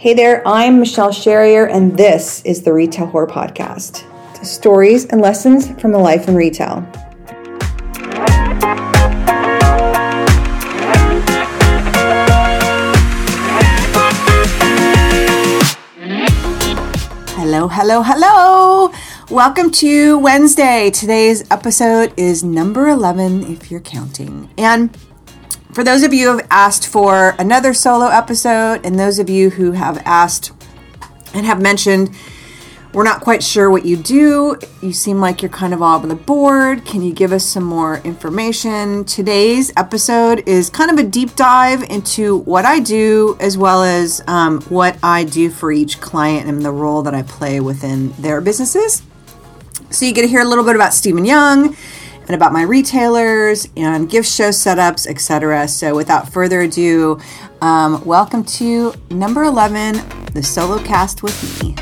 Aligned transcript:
Hey 0.00 0.14
there, 0.14 0.42
I'm 0.48 0.78
Michelle 0.78 1.10
Sherrier, 1.10 1.70
and 1.70 1.94
this 1.94 2.42
is 2.46 2.62
the 2.62 2.72
Retail 2.72 3.06
Whore 3.06 3.28
Podcast 3.28 4.02
stories 4.42 5.04
and 5.04 5.20
lessons 5.20 5.78
from 5.78 5.92
the 5.92 5.98
life 5.98 6.26
in 6.26 6.34
retail. 6.34 6.80
Hello, 17.36 17.68
hello, 17.68 18.02
hello. 18.02 18.90
Welcome 19.28 19.70
to 19.72 20.18
Wednesday. 20.18 20.88
Today's 20.88 21.44
episode 21.50 22.14
is 22.16 22.42
number 22.42 22.88
11, 22.88 23.52
if 23.52 23.70
you're 23.70 23.80
counting. 23.80 24.48
And 24.56 24.96
for 25.80 25.84
those 25.84 26.02
of 26.02 26.12
you 26.12 26.30
who 26.30 26.36
have 26.36 26.46
asked 26.50 26.86
for 26.86 27.34
another 27.38 27.72
solo 27.72 28.08
episode, 28.08 28.84
and 28.84 29.00
those 29.00 29.18
of 29.18 29.30
you 29.30 29.48
who 29.48 29.72
have 29.72 29.96
asked 30.04 30.52
and 31.32 31.46
have 31.46 31.58
mentioned, 31.58 32.14
we're 32.92 33.02
not 33.02 33.22
quite 33.22 33.42
sure 33.42 33.70
what 33.70 33.86
you 33.86 33.96
do. 33.96 34.58
You 34.82 34.92
seem 34.92 35.22
like 35.22 35.40
you're 35.40 35.50
kind 35.50 35.72
of 35.72 35.80
all 35.80 35.96
over 35.96 36.06
the 36.06 36.14
board. 36.14 36.84
Can 36.84 37.00
you 37.00 37.14
give 37.14 37.32
us 37.32 37.46
some 37.46 37.64
more 37.64 37.96
information? 38.04 39.06
Today's 39.06 39.72
episode 39.74 40.46
is 40.46 40.68
kind 40.68 40.90
of 40.90 40.98
a 40.98 41.02
deep 41.08 41.34
dive 41.34 41.82
into 41.84 42.40
what 42.40 42.66
I 42.66 42.80
do 42.80 43.38
as 43.40 43.56
well 43.56 43.82
as 43.82 44.22
um, 44.26 44.60
what 44.64 44.98
I 45.02 45.24
do 45.24 45.48
for 45.48 45.72
each 45.72 45.98
client 45.98 46.46
and 46.46 46.62
the 46.62 46.72
role 46.72 47.00
that 47.04 47.14
I 47.14 47.22
play 47.22 47.58
within 47.60 48.12
their 48.18 48.42
businesses. 48.42 49.00
So 49.88 50.04
you 50.04 50.12
get 50.12 50.22
to 50.22 50.28
hear 50.28 50.42
a 50.42 50.44
little 50.44 50.64
bit 50.64 50.74
about 50.74 50.92
Stephen 50.92 51.24
Young 51.24 51.74
and 52.30 52.36
about 52.36 52.52
my 52.52 52.62
retailers 52.62 53.66
and 53.76 54.08
gift 54.08 54.30
show 54.30 54.50
setups, 54.50 55.04
etc. 55.04 55.66
So, 55.66 55.96
without 55.96 56.32
further 56.32 56.60
ado, 56.60 57.18
um, 57.60 58.04
welcome 58.04 58.44
to 58.44 58.94
number 59.10 59.42
11, 59.42 59.94
the 60.32 60.40
solo 60.40 60.78
cast 60.78 61.24
with 61.24 61.60
me. 61.60 61.74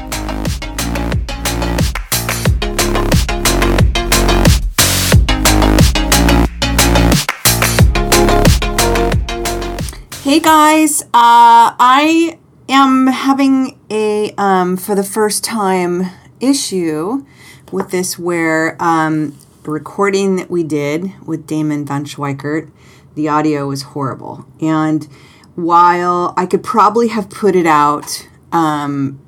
Hey 10.22 10.40
guys, 10.40 11.02
uh, 11.02 11.76
I 11.78 12.38
am 12.70 13.08
having 13.08 13.78
a, 13.90 14.32
um, 14.38 14.78
for 14.78 14.94
the 14.94 15.04
first 15.04 15.44
time, 15.44 16.06
issue 16.40 17.26
with 17.70 17.90
this 17.90 18.18
where 18.18 18.76
um, 18.80 19.36
recording 19.68 20.36
that 20.36 20.50
we 20.50 20.62
did 20.62 21.12
with 21.26 21.46
Damon 21.46 21.84
Von 21.84 22.04
Schweikert, 22.04 22.70
the 23.14 23.28
audio 23.28 23.66
was 23.66 23.82
horrible. 23.82 24.46
And 24.60 25.06
while 25.54 26.34
I 26.36 26.46
could 26.46 26.62
probably 26.62 27.08
have 27.08 27.28
put 27.28 27.54
it 27.54 27.66
out, 27.66 28.28
um, 28.50 29.20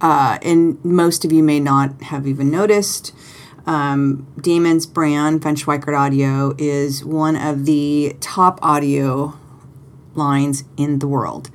uh, 0.00 0.38
and 0.42 0.82
most 0.84 1.24
of 1.24 1.32
you 1.32 1.42
may 1.42 1.60
not 1.60 2.02
have 2.02 2.26
even 2.26 2.50
noticed, 2.50 3.12
um, 3.66 4.26
Damon's 4.40 4.86
brand, 4.86 5.42
Von 5.42 5.56
Schweikert 5.56 5.98
Audio, 5.98 6.54
is 6.56 7.04
one 7.04 7.36
of 7.36 7.66
the 7.66 8.16
top 8.20 8.58
audio 8.62 9.38
lines 10.14 10.64
in 10.76 10.98
the 11.00 11.08
world. 11.08 11.50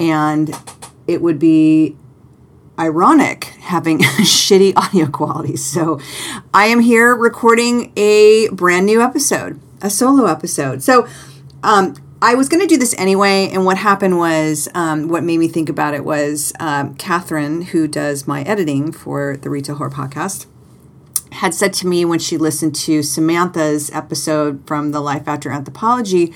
And 0.00 0.54
it 1.06 1.22
would 1.22 1.38
be 1.38 1.96
ironic 2.78 3.44
having 3.60 3.98
shitty 4.20 4.72
audio 4.76 5.06
quality. 5.06 5.56
So 5.56 6.00
I 6.54 6.66
am 6.66 6.80
here 6.80 7.14
recording 7.14 7.92
a 7.96 8.48
brand 8.50 8.86
new 8.86 9.02
episode, 9.02 9.60
a 9.82 9.90
solo 9.90 10.26
episode. 10.26 10.82
So 10.82 11.06
um, 11.62 11.96
I 12.22 12.34
was 12.34 12.48
going 12.48 12.60
to 12.60 12.66
do 12.66 12.78
this 12.78 12.94
anyway, 12.98 13.48
and 13.52 13.64
what 13.64 13.78
happened 13.78 14.18
was, 14.18 14.68
um, 14.74 15.08
what 15.08 15.22
made 15.22 15.38
me 15.38 15.48
think 15.48 15.68
about 15.68 15.94
it 15.94 16.04
was 16.04 16.52
um, 16.58 16.94
Catherine, 16.94 17.62
who 17.62 17.86
does 17.86 18.26
my 18.26 18.42
editing 18.42 18.90
for 18.92 19.36
the 19.36 19.50
Retail 19.50 19.76
Whore 19.76 19.92
podcast, 19.92 20.46
had 21.32 21.54
said 21.54 21.72
to 21.74 21.86
me 21.86 22.04
when 22.04 22.18
she 22.18 22.36
listened 22.36 22.74
to 22.74 23.02
Samantha's 23.02 23.90
episode 23.92 24.66
from 24.66 24.90
the 24.90 25.00
Life 25.00 25.28
After 25.28 25.50
Anthropologie, 25.50 26.34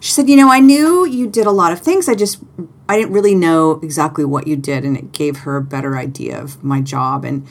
she 0.00 0.12
said, 0.12 0.28
"You 0.28 0.36
know, 0.36 0.50
I 0.50 0.60
knew 0.60 1.06
you 1.06 1.28
did 1.28 1.46
a 1.46 1.50
lot 1.50 1.72
of 1.72 1.80
things. 1.80 2.08
I 2.08 2.14
just 2.14 2.42
I 2.88 2.96
didn't 2.96 3.12
really 3.12 3.34
know 3.34 3.78
exactly 3.82 4.24
what 4.24 4.46
you 4.46 4.56
did, 4.56 4.84
and 4.84 4.96
it 4.96 5.12
gave 5.12 5.38
her 5.38 5.56
a 5.56 5.62
better 5.62 5.96
idea 5.96 6.40
of 6.40 6.64
my 6.64 6.80
job. 6.80 7.24
And 7.24 7.46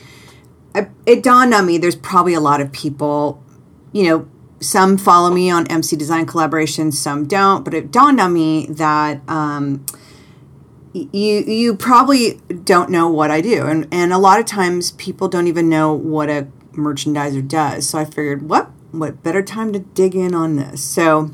I, 0.74 0.88
it 1.06 1.22
dawned 1.22 1.54
on 1.54 1.64
me 1.64 1.78
there's 1.78 1.96
probably 1.96 2.34
a 2.34 2.40
lot 2.40 2.60
of 2.60 2.72
people, 2.72 3.42
you 3.92 4.04
know, 4.04 4.28
some 4.60 4.98
follow 4.98 5.30
me 5.30 5.48
on 5.50 5.66
MC 5.68 5.96
Design 5.96 6.26
Collaboration, 6.26 6.92
some 6.92 7.26
don't. 7.26 7.64
But 7.64 7.72
it 7.72 7.90
dawned 7.90 8.20
on 8.20 8.34
me 8.34 8.66
that 8.66 9.22
um, 9.28 9.86
you 10.92 11.08
you 11.12 11.76
probably 11.76 12.40
don't 12.64 12.90
know 12.90 13.08
what 13.08 13.30
I 13.30 13.40
do, 13.40 13.64
and 13.66 13.86
and 13.90 14.12
a 14.12 14.18
lot 14.18 14.40
of 14.40 14.46
times 14.46 14.90
people 14.92 15.28
don't 15.28 15.46
even 15.46 15.68
know 15.68 15.94
what 15.94 16.28
a 16.28 16.48
merchandiser 16.72 17.46
does. 17.46 17.88
So 17.88 17.98
I 17.98 18.04
figured, 18.04 18.48
what 18.48 18.70
what 18.90 19.22
better 19.22 19.42
time 19.42 19.72
to 19.72 19.78
dig 19.78 20.14
in 20.14 20.34
on 20.34 20.56
this? 20.56 20.82
So 20.82 21.30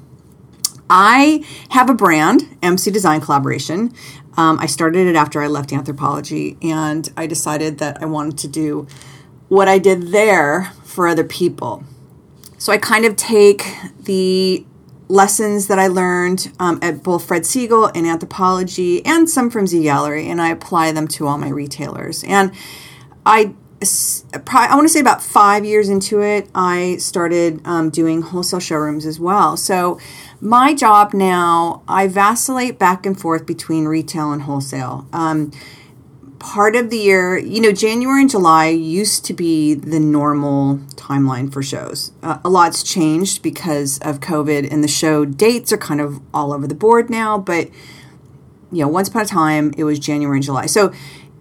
I 0.89 1.45
have 1.71 1.91
a 1.91 1.95
brand, 1.95 2.57
MC 2.63 2.91
Design 2.91 3.21
Collaboration. 3.21 3.93
Um, 4.37 4.59
I 4.59 4.67
started 4.67 5.07
it 5.07 5.17
after 5.17 5.41
I 5.41 5.47
left 5.47 5.71
Anthropologie, 5.71 6.63
and 6.65 7.11
I 7.17 7.27
decided 7.27 7.79
that 7.79 8.03
I 8.03 8.07
wanted 8.07 8.39
to 8.39 8.49
do 8.49 8.87
what 9.49 9.69
I 9.69 9.79
did 9.79 10.09
there 10.09 10.73
for 10.85 11.07
other 11.07 11.25
people. 11.25 11.85
So 12.59 12.73
I 12.73 12.79
kind 12.79 13.05
of 13.05 13.17
take 13.17 13.67
the 13.99 14.65
lessons 15.09 15.69
that 15.69 15.79
I 15.79 15.87
learned 15.87 16.53
um, 16.59 16.79
at 16.83 17.03
both 17.03 17.27
Fred 17.27 17.43
Segal 17.43 17.91
and 17.95 18.07
Anthropologie 18.07 19.03
and 19.05 19.29
some 19.29 19.51
from 19.51 19.67
Z 19.67 19.83
Gallery, 19.83 20.29
and 20.29 20.41
I 20.41 20.51
apply 20.51 20.93
them 20.93 21.07
to 21.09 21.27
all 21.27 21.39
my 21.39 21.49
retailers. 21.49 22.25
And 22.25 22.53
I 23.25 23.55
I 23.83 24.75
want 24.75 24.87
to 24.87 24.89
say 24.89 25.01
about 25.01 25.23
five 25.23 25.65
years 25.65 25.89
into 25.89 26.23
it, 26.23 26.49
I 26.55 26.97
started 26.97 27.61
um, 27.67 27.91
doing 27.91 28.23
wholesale 28.23 28.61
showrooms 28.61 29.05
as 29.05 29.21
well. 29.21 29.57
So 29.57 30.01
my 30.41 30.75
job 30.75 31.13
now, 31.13 31.83
I 31.87 32.09
vacillate 32.09 32.79
back 32.79 33.05
and 33.05 33.19
forth 33.19 33.45
between 33.45 33.85
retail 33.85 34.33
and 34.33 34.43
wholesale. 34.43 35.07
Um, 35.13 35.53
part 36.39 36.77
of 36.77 36.91
the 36.91 36.99
year, 36.99 37.37
you 37.37 37.61
know, 37.61 37.73
January 37.73 38.23
and 38.23 38.31
July 38.31 38.69
used 38.69 39.25
to 39.27 39.35
be 39.35 39.75
the 39.75 40.01
normal 40.01 40.79
timeline 40.95 41.53
for 41.53 41.63
shows. 41.63 42.13
Uh, 42.23 42.39
a 42.45 42.49
lot's 42.49 42.83
changed 42.83 43.43
because 43.43 43.99
of 43.99 44.21
COVID, 44.21 44.71
and 44.71 44.83
the 44.83 44.89
show 44.89 45.25
dates 45.25 45.73
are 45.73 45.79
kind 45.79 46.01
of 46.01 46.21
all 46.33 46.53
over 46.53 46.67
the 46.67 46.75
board 46.75 47.11
now. 47.11 47.39
But 47.39 47.69
you 48.73 48.83
know, 48.83 48.89
once 48.89 49.09
upon 49.09 49.23
a 49.23 49.27
time, 49.27 49.73
it 49.77 49.85
was 49.85 49.99
January 49.99 50.39
and 50.39 50.45
July. 50.45 50.67
So 50.67 50.93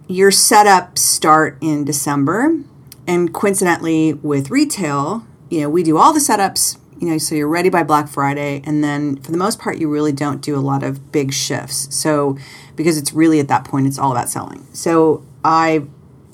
your 0.08 0.30
setups 0.30 0.98
start 0.98 1.58
in 1.60 1.84
December, 1.84 2.58
and 3.06 3.32
coincidentally, 3.32 4.14
with 4.14 4.50
retail, 4.50 5.26
you 5.50 5.60
know, 5.60 5.70
we 5.70 5.82
do 5.82 5.96
all 5.96 6.12
the 6.12 6.20
setups 6.20 6.78
you 6.98 7.08
know, 7.08 7.18
so 7.18 7.34
you're 7.34 7.48
ready 7.48 7.68
by 7.68 7.82
Black 7.82 8.08
Friday, 8.08 8.62
and 8.64 8.82
then 8.82 9.16
for 9.16 9.30
the 9.30 9.36
most 9.36 9.58
part, 9.58 9.78
you 9.78 9.90
really 9.90 10.12
don't 10.12 10.40
do 10.40 10.56
a 10.56 10.60
lot 10.60 10.82
of 10.82 11.12
big 11.12 11.32
shifts. 11.32 11.94
So, 11.94 12.38
because 12.74 12.96
it's 12.96 13.12
really 13.12 13.40
at 13.40 13.48
that 13.48 13.64
point, 13.64 13.86
it's 13.86 13.98
all 13.98 14.12
about 14.12 14.28
selling. 14.28 14.66
So, 14.72 15.24
I 15.44 15.84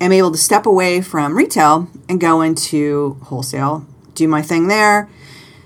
am 0.01 0.13
able 0.13 0.31
to 0.31 0.39
step 0.39 0.67
away 0.67 1.01
from 1.01 1.37
retail 1.37 1.89
and 2.09 2.21
go 2.21 2.43
into 2.43 3.19
wholesale, 3.25 3.87
do 4.15 4.29
my 4.29 4.43
thing 4.43 4.69
there, 4.69 5.09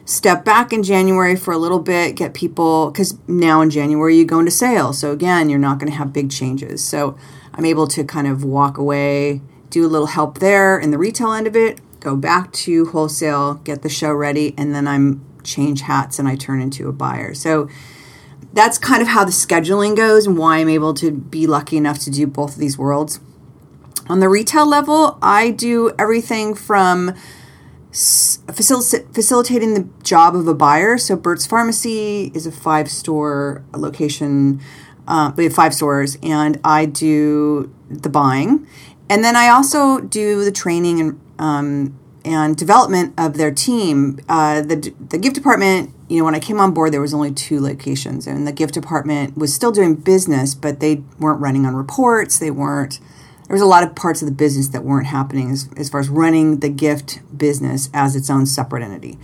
step 0.04 0.44
back 0.44 0.72
in 0.72 0.82
January 0.82 1.36
for 1.36 1.52
a 1.52 1.58
little 1.58 1.80
bit, 1.80 2.16
get 2.16 2.32
people, 2.32 2.90
because 2.90 3.18
now 3.28 3.60
in 3.60 3.70
January 3.70 4.16
you 4.16 4.24
go 4.24 4.38
into 4.38 4.50
sales. 4.50 4.98
So, 4.98 5.12
again, 5.12 5.50
you're 5.50 5.58
not 5.58 5.78
going 5.78 5.90
to 5.90 5.98
have 5.98 6.12
big 6.12 6.30
changes. 6.30 6.82
So, 6.82 7.18
I'm 7.56 7.64
able 7.64 7.86
to 7.88 8.04
kind 8.04 8.26
of 8.26 8.44
walk 8.44 8.78
away, 8.78 9.40
do 9.70 9.86
a 9.86 9.88
little 9.88 10.08
help 10.08 10.38
there 10.38 10.78
in 10.78 10.90
the 10.90 10.98
retail 10.98 11.32
end 11.32 11.46
of 11.46 11.56
it, 11.56 11.80
go 12.00 12.16
back 12.16 12.52
to 12.52 12.86
wholesale, 12.86 13.54
get 13.54 13.82
the 13.82 13.88
show 13.88 14.12
ready, 14.12 14.54
and 14.56 14.74
then 14.74 14.86
I'm 14.86 15.24
change 15.42 15.82
hats 15.82 16.18
and 16.18 16.28
I 16.28 16.36
turn 16.36 16.60
into 16.60 16.88
a 16.88 16.92
buyer. 16.92 17.32
So 17.34 17.68
that's 18.52 18.78
kind 18.78 19.00
of 19.00 19.08
how 19.08 19.24
the 19.24 19.30
scheduling 19.30 19.96
goes 19.96 20.26
and 20.26 20.36
why 20.36 20.58
I'm 20.58 20.68
able 20.68 20.92
to 20.94 21.10
be 21.10 21.46
lucky 21.46 21.76
enough 21.76 21.98
to 22.00 22.10
do 22.10 22.26
both 22.26 22.54
of 22.54 22.58
these 22.58 22.76
worlds. 22.76 23.20
On 24.08 24.20
the 24.20 24.28
retail 24.28 24.66
level, 24.66 25.18
I 25.20 25.50
do 25.50 25.92
everything 25.98 26.54
from 26.54 27.14
facil- 27.90 29.14
facilitating 29.14 29.74
the 29.74 29.88
job 30.02 30.36
of 30.36 30.46
a 30.46 30.54
buyer. 30.54 30.96
So 30.98 31.16
Burt's 31.16 31.46
Pharmacy 31.46 32.30
is 32.34 32.46
a 32.46 32.52
five 32.52 32.90
store 32.90 33.64
location. 33.74 34.60
Uh, 35.06 35.32
we 35.36 35.44
have 35.44 35.52
five 35.52 35.74
stores, 35.74 36.18
and 36.22 36.60
I 36.64 36.86
do 36.86 37.72
the 37.88 38.08
buying. 38.08 38.66
And 39.08 39.22
then 39.22 39.36
I 39.36 39.48
also 39.48 40.00
do 40.00 40.44
the 40.44 40.52
training 40.52 41.00
and 41.00 41.20
um, 41.38 41.98
and 42.24 42.56
development 42.56 43.14
of 43.16 43.36
their 43.36 43.52
team. 43.52 44.18
Uh, 44.28 44.60
the 44.60 44.92
the 45.08 45.18
gift 45.18 45.36
department, 45.36 45.92
you 46.08 46.18
know, 46.18 46.24
when 46.24 46.34
I 46.34 46.40
came 46.40 46.60
on 46.60 46.74
board, 46.74 46.92
there 46.92 47.00
was 47.00 47.14
only 47.14 47.32
two 47.32 47.60
locations, 47.60 48.26
and 48.26 48.46
the 48.46 48.52
gift 48.52 48.74
department 48.74 49.38
was 49.38 49.54
still 49.54 49.70
doing 49.70 49.94
business, 49.94 50.54
but 50.54 50.80
they 50.80 51.02
weren't 51.18 51.40
running 51.40 51.64
on 51.66 51.76
reports. 51.76 52.38
They 52.38 52.50
weren't. 52.50 52.98
There 53.46 53.54
was 53.54 53.62
a 53.62 53.66
lot 53.66 53.84
of 53.84 53.94
parts 53.94 54.22
of 54.22 54.26
the 54.26 54.34
business 54.34 54.68
that 54.68 54.82
weren't 54.82 55.06
happening 55.06 55.52
as, 55.52 55.68
as 55.76 55.88
far 55.88 56.00
as 56.00 56.08
running 56.08 56.58
the 56.58 56.68
gift 56.68 57.20
business 57.36 57.88
as 57.94 58.16
its 58.16 58.28
own 58.28 58.44
separate 58.44 58.82
entity. 58.82 59.18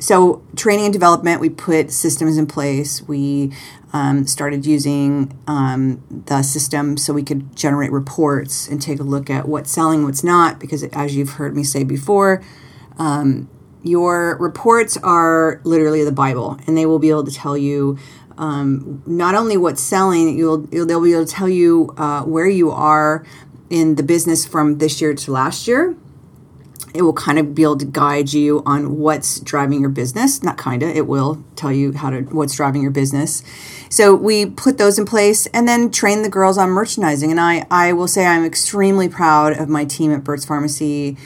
So 0.00 0.42
training 0.56 0.86
and 0.86 0.92
development, 0.92 1.40
we 1.40 1.50
put 1.50 1.92
systems 1.92 2.38
in 2.38 2.46
place. 2.46 3.02
We 3.02 3.52
um, 3.92 4.26
started 4.26 4.64
using 4.64 5.38
um, 5.46 6.02
the 6.26 6.42
system 6.42 6.96
so 6.96 7.12
we 7.12 7.22
could 7.22 7.54
generate 7.54 7.92
reports 7.92 8.66
and 8.66 8.80
take 8.80 8.98
a 8.98 9.02
look 9.02 9.28
at 9.28 9.46
what's 9.46 9.70
selling, 9.70 10.04
what's 10.04 10.24
not. 10.24 10.58
Because 10.58 10.82
as 10.84 11.14
you've 11.14 11.30
heard 11.30 11.54
me 11.54 11.62
say 11.62 11.84
before, 11.84 12.42
um, 12.98 13.48
your 13.82 14.36
reports 14.38 14.96
are 15.02 15.60
literally 15.64 16.04
the 16.04 16.12
Bible, 16.12 16.58
and 16.66 16.76
they 16.76 16.86
will 16.86 16.98
be 16.98 17.10
able 17.10 17.24
to 17.24 17.32
tell 17.32 17.56
you 17.56 17.98
um, 18.38 19.02
not 19.06 19.34
only 19.34 19.56
what's 19.58 19.82
selling, 19.82 20.36
you'll, 20.36 20.66
you'll, 20.70 20.86
they'll 20.86 21.02
be 21.02 21.12
able 21.12 21.26
to 21.26 21.32
tell 21.32 21.48
you 21.48 21.92
uh, 21.98 22.22
where 22.22 22.48
you 22.48 22.70
are 22.70 23.24
in 23.68 23.96
the 23.96 24.02
business 24.02 24.46
from 24.46 24.78
this 24.78 25.00
year 25.00 25.14
to 25.14 25.30
last 25.30 25.68
year. 25.68 25.94
It 26.92 27.02
will 27.02 27.12
kind 27.12 27.38
of 27.38 27.54
be 27.54 27.62
able 27.62 27.78
to 27.78 27.84
guide 27.84 28.32
you 28.32 28.62
on 28.66 28.98
what's 28.98 29.40
driving 29.40 29.80
your 29.80 29.90
business. 29.90 30.42
Not 30.42 30.58
kind 30.58 30.82
of, 30.82 30.90
it 30.90 31.06
will 31.06 31.44
tell 31.56 31.72
you 31.72 31.92
how 31.92 32.10
to 32.10 32.22
what's 32.22 32.56
driving 32.56 32.82
your 32.82 32.90
business. 32.90 33.42
So 33.88 34.14
we 34.14 34.46
put 34.46 34.78
those 34.78 34.98
in 34.98 35.06
place 35.06 35.46
and 35.46 35.66
then 35.66 35.90
train 35.90 36.22
the 36.22 36.28
girls 36.28 36.58
on 36.58 36.70
merchandising. 36.70 37.30
And 37.30 37.40
I, 37.40 37.66
I 37.70 37.92
will 37.92 38.08
say 38.08 38.26
I'm 38.26 38.44
extremely 38.44 39.08
proud 39.08 39.58
of 39.58 39.68
my 39.68 39.84
team 39.84 40.12
at 40.12 40.24
Burt's 40.24 40.44
Pharmacy. 40.44 41.16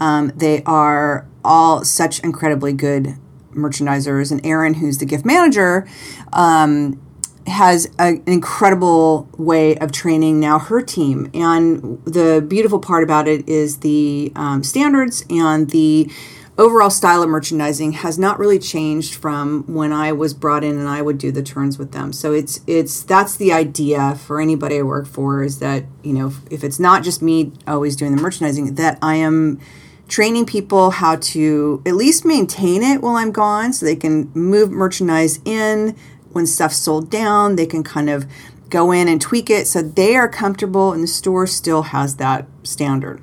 Um, 0.00 0.32
they 0.34 0.62
are 0.64 1.26
all 1.44 1.84
such 1.84 2.20
incredibly 2.20 2.72
good 2.72 3.16
merchandisers. 3.52 4.32
And 4.32 4.44
Erin, 4.44 4.74
who's 4.74 4.98
the 4.98 5.06
gift 5.06 5.24
manager, 5.24 5.86
um, 6.32 7.00
has 7.46 7.86
a, 7.98 8.02
an 8.02 8.22
incredible 8.26 9.28
way 9.36 9.76
of 9.76 9.92
training 9.92 10.40
now 10.40 10.58
her 10.58 10.82
team. 10.82 11.30
And 11.34 12.04
the 12.04 12.44
beautiful 12.46 12.78
part 12.78 13.02
about 13.02 13.28
it 13.28 13.48
is 13.48 13.78
the 13.78 14.32
um, 14.36 14.62
standards 14.62 15.24
and 15.30 15.70
the 15.70 16.10
overall 16.58 16.90
style 16.90 17.22
of 17.22 17.28
merchandising 17.28 17.92
has 17.92 18.18
not 18.18 18.38
really 18.38 18.58
changed 18.58 19.14
from 19.14 19.64
when 19.66 19.92
I 19.92 20.12
was 20.12 20.34
brought 20.34 20.62
in 20.62 20.78
and 20.78 20.88
I 20.88 21.00
would 21.00 21.18
do 21.18 21.32
the 21.32 21.42
turns 21.42 21.78
with 21.78 21.92
them. 21.92 22.12
So 22.12 22.32
it's 22.32 22.60
it's 22.66 23.02
that's 23.02 23.36
the 23.36 23.52
idea 23.52 24.14
for 24.16 24.40
anybody 24.40 24.78
I 24.78 24.82
work 24.82 25.06
for 25.06 25.42
is 25.42 25.58
that 25.60 25.84
you 26.02 26.12
know 26.12 26.32
if 26.50 26.62
it's 26.62 26.78
not 26.78 27.02
just 27.02 27.22
me 27.22 27.52
always 27.66 27.96
doing 27.96 28.14
the 28.14 28.22
merchandising 28.22 28.74
that 28.74 28.98
I 29.00 29.16
am 29.16 29.60
training 30.08 30.44
people 30.44 30.90
how 30.90 31.16
to 31.16 31.82
at 31.86 31.94
least 31.94 32.24
maintain 32.26 32.82
it 32.82 33.00
while 33.00 33.16
I'm 33.16 33.32
gone 33.32 33.72
so 33.72 33.86
they 33.86 33.96
can 33.96 34.30
move 34.34 34.70
merchandise 34.70 35.40
in 35.46 35.96
when 36.32 36.46
stuff's 36.46 36.76
sold 36.76 37.10
down, 37.10 37.56
they 37.56 37.66
can 37.66 37.82
kind 37.82 38.10
of 38.10 38.26
go 38.70 38.90
in 38.90 39.06
and 39.06 39.20
tweak 39.20 39.50
it 39.50 39.66
so 39.66 39.82
they 39.82 40.16
are 40.16 40.28
comfortable 40.28 40.92
and 40.92 41.02
the 41.02 41.08
store 41.08 41.46
still 41.46 41.82
has 41.82 42.16
that 42.16 42.46
standard. 42.62 43.22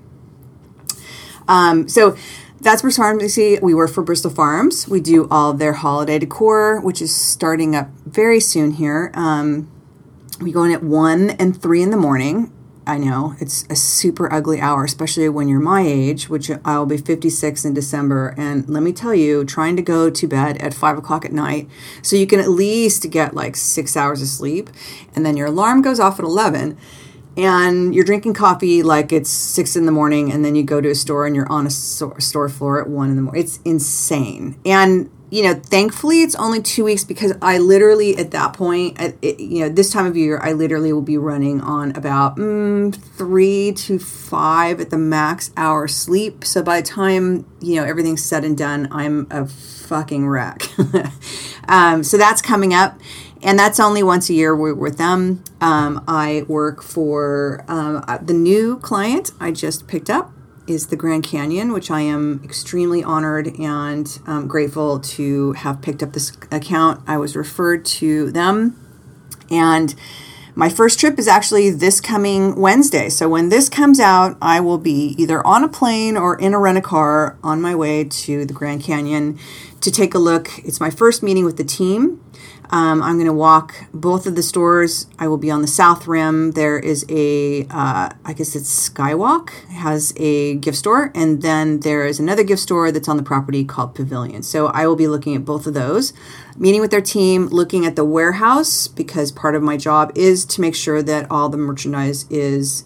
Um, 1.47 1.87
so 1.87 2.15
that's 2.61 2.83
Bristol 2.83 3.03
Pharmacy. 3.03 3.57
We 3.61 3.73
work 3.73 3.89
for 3.89 4.03
Bristol 4.03 4.29
Farms. 4.29 4.87
We 4.87 4.99
do 4.99 5.27
all 5.31 5.53
their 5.53 5.73
holiday 5.73 6.19
decor, 6.19 6.79
which 6.81 7.01
is 7.01 7.15
starting 7.15 7.75
up 7.75 7.89
very 8.05 8.39
soon 8.39 8.71
here. 8.71 9.11
Um, 9.15 9.71
we 10.39 10.51
go 10.51 10.63
in 10.63 10.71
at 10.71 10.83
1 10.83 11.31
and 11.31 11.59
3 11.59 11.81
in 11.81 11.89
the 11.89 11.97
morning 11.97 12.51
I 12.89 12.97
know 12.97 13.35
it's 13.39 13.65
a 13.69 13.75
super 13.75 14.33
ugly 14.33 14.59
hour, 14.59 14.83
especially 14.83 15.29
when 15.29 15.47
you're 15.47 15.59
my 15.59 15.81
age, 15.81 16.27
which 16.27 16.49
I'll 16.65 16.87
be 16.87 16.97
56 16.97 17.63
in 17.63 17.75
December. 17.75 18.33
And 18.35 18.67
let 18.67 18.81
me 18.81 18.91
tell 18.91 19.13
you, 19.13 19.45
trying 19.45 19.75
to 19.75 19.83
go 19.83 20.09
to 20.09 20.27
bed 20.27 20.57
at 20.57 20.73
five 20.73 20.97
o'clock 20.97 21.23
at 21.23 21.31
night 21.31 21.69
so 22.01 22.15
you 22.15 22.25
can 22.25 22.39
at 22.39 22.49
least 22.49 23.07
get 23.11 23.35
like 23.35 23.55
six 23.55 23.95
hours 23.95 24.23
of 24.23 24.27
sleep, 24.27 24.71
and 25.15 25.23
then 25.23 25.37
your 25.37 25.47
alarm 25.47 25.83
goes 25.83 25.99
off 25.99 26.17
at 26.19 26.25
11 26.25 26.77
and 27.37 27.93
you're 27.93 28.03
drinking 28.03 28.33
coffee 28.33 28.81
like 28.81 29.13
it's 29.13 29.29
six 29.29 29.75
in 29.75 29.85
the 29.85 29.91
morning, 29.91 30.31
and 30.31 30.43
then 30.43 30.55
you 30.55 30.63
go 30.63 30.81
to 30.81 30.89
a 30.89 30.95
store 30.95 31.27
and 31.27 31.35
you're 31.35 31.49
on 31.51 31.67
a 31.67 31.69
store 31.69 32.49
floor 32.49 32.81
at 32.81 32.89
one 32.89 33.11
in 33.11 33.15
the 33.15 33.21
morning. 33.21 33.43
It's 33.43 33.59
insane. 33.63 34.59
And 34.65 35.11
you 35.31 35.43
know, 35.43 35.53
thankfully 35.53 36.23
it's 36.23 36.35
only 36.35 36.61
two 36.61 36.83
weeks 36.83 37.03
because 37.03 37.33
I 37.41 37.59
literally 37.59 38.17
at 38.17 38.31
that 38.31 38.53
point, 38.53 38.99
at, 38.99 39.23
you 39.23 39.61
know, 39.61 39.69
this 39.69 39.91
time 39.91 40.05
of 40.05 40.17
year, 40.17 40.39
I 40.41 40.53
literally 40.53 40.91
will 40.91 41.01
be 41.01 41.17
running 41.17 41.61
on 41.61 41.95
about 41.95 42.37
mm, 42.37 42.95
three 42.95 43.71
to 43.73 43.99
five 43.99 44.81
at 44.81 44.89
the 44.89 44.97
max 44.97 45.51
hour 45.55 45.87
sleep. 45.87 46.43
So 46.43 46.63
by 46.63 46.81
the 46.81 46.87
time 46.87 47.45
you 47.61 47.75
know 47.75 47.83
everything's 47.83 48.23
said 48.23 48.43
and 48.43 48.57
done, 48.57 48.87
I'm 48.91 49.27
a 49.29 49.45
fucking 49.45 50.27
wreck. 50.27 50.63
um, 51.67 52.03
so 52.03 52.17
that's 52.17 52.41
coming 52.41 52.73
up, 52.73 52.99
and 53.43 53.59
that's 53.59 53.79
only 53.79 54.01
once 54.01 54.29
a 54.29 54.33
year 54.33 54.55
we're 54.55 54.73
with 54.73 54.97
them. 54.97 55.43
Um, 55.61 56.03
I 56.07 56.45
work 56.47 56.81
for 56.81 57.63
um, 57.67 58.03
the 58.21 58.33
new 58.33 58.79
client 58.79 59.31
I 59.39 59.51
just 59.51 59.87
picked 59.87 60.09
up 60.09 60.31
is 60.69 60.87
the 60.87 60.95
Grand 60.95 61.23
Canyon, 61.23 61.73
which 61.73 61.89
I 61.89 62.01
am 62.01 62.41
extremely 62.43 63.03
honored 63.03 63.47
and 63.59 64.19
um, 64.27 64.47
grateful 64.47 64.99
to 64.99 65.53
have 65.53 65.81
picked 65.81 66.03
up 66.03 66.13
this 66.13 66.31
account. 66.51 67.01
I 67.07 67.17
was 67.17 67.35
referred 67.35 67.85
to 67.85 68.31
them, 68.31 68.77
and 69.49 69.95
my 70.55 70.69
first 70.69 70.99
trip 70.99 71.17
is 71.17 71.27
actually 71.27 71.69
this 71.69 72.01
coming 72.01 72.55
Wednesday. 72.55 73.09
So 73.09 73.29
when 73.29 73.49
this 73.49 73.69
comes 73.69 73.99
out, 73.99 74.37
I 74.41 74.59
will 74.59 74.77
be 74.77 75.15
either 75.17 75.45
on 75.45 75.63
a 75.63 75.69
plane 75.69 76.17
or 76.17 76.37
in 76.37 76.53
a 76.53 76.59
rent 76.59 76.77
a 76.77 76.81
car 76.81 77.37
on 77.43 77.61
my 77.61 77.73
way 77.75 78.03
to 78.03 78.45
the 78.45 78.53
Grand 78.53 78.83
Canyon 78.83 79.39
to 79.81 79.89
take 79.89 80.13
a 80.13 80.19
look. 80.19 80.49
It's 80.59 80.79
my 80.79 80.89
first 80.89 81.23
meeting 81.23 81.45
with 81.45 81.57
the 81.57 81.63
team. 81.63 82.21
Um, 82.71 83.01
I'm 83.01 83.15
going 83.15 83.25
to 83.25 83.33
walk 83.33 83.73
both 83.93 84.27
of 84.27 84.35
the 84.35 84.43
stores. 84.43 85.07
I 85.17 85.27
will 85.27 85.37
be 85.37 85.49
on 85.49 85.61
the 85.61 85.67
south 85.67 86.05
rim. 86.05 86.51
There 86.51 86.77
is 86.77 87.03
a, 87.09 87.65
uh, 87.71 88.11
I 88.23 88.33
guess 88.33 88.55
it's 88.55 88.89
Skywalk, 88.89 89.49
has 89.69 90.13
a 90.17 90.55
gift 90.55 90.77
store, 90.77 91.11
and 91.15 91.41
then 91.41 91.79
there 91.79 92.05
is 92.05 92.19
another 92.19 92.43
gift 92.43 92.61
store 92.61 92.91
that's 92.91 93.07
on 93.07 93.17
the 93.17 93.23
property 93.23 93.65
called 93.65 93.95
Pavilion. 93.95 94.43
So 94.43 94.67
I 94.67 94.85
will 94.85 94.95
be 94.95 95.07
looking 95.07 95.35
at 95.35 95.45
both 95.45 95.65
of 95.65 95.73
those, 95.73 96.13
meeting 96.57 96.81
with 96.81 96.91
their 96.91 97.01
team, 97.01 97.47
looking 97.47 97.87
at 97.87 97.95
the 97.95 98.05
warehouse 98.05 98.87
because 98.87 99.31
part 99.31 99.55
of 99.55 99.63
my 99.63 99.75
job 99.75 100.11
is 100.15 100.45
to 100.45 100.61
make 100.61 100.75
sure 100.75 101.01
that 101.01 101.29
all 101.31 101.49
the 101.49 101.57
merchandise 101.57 102.25
is 102.29 102.83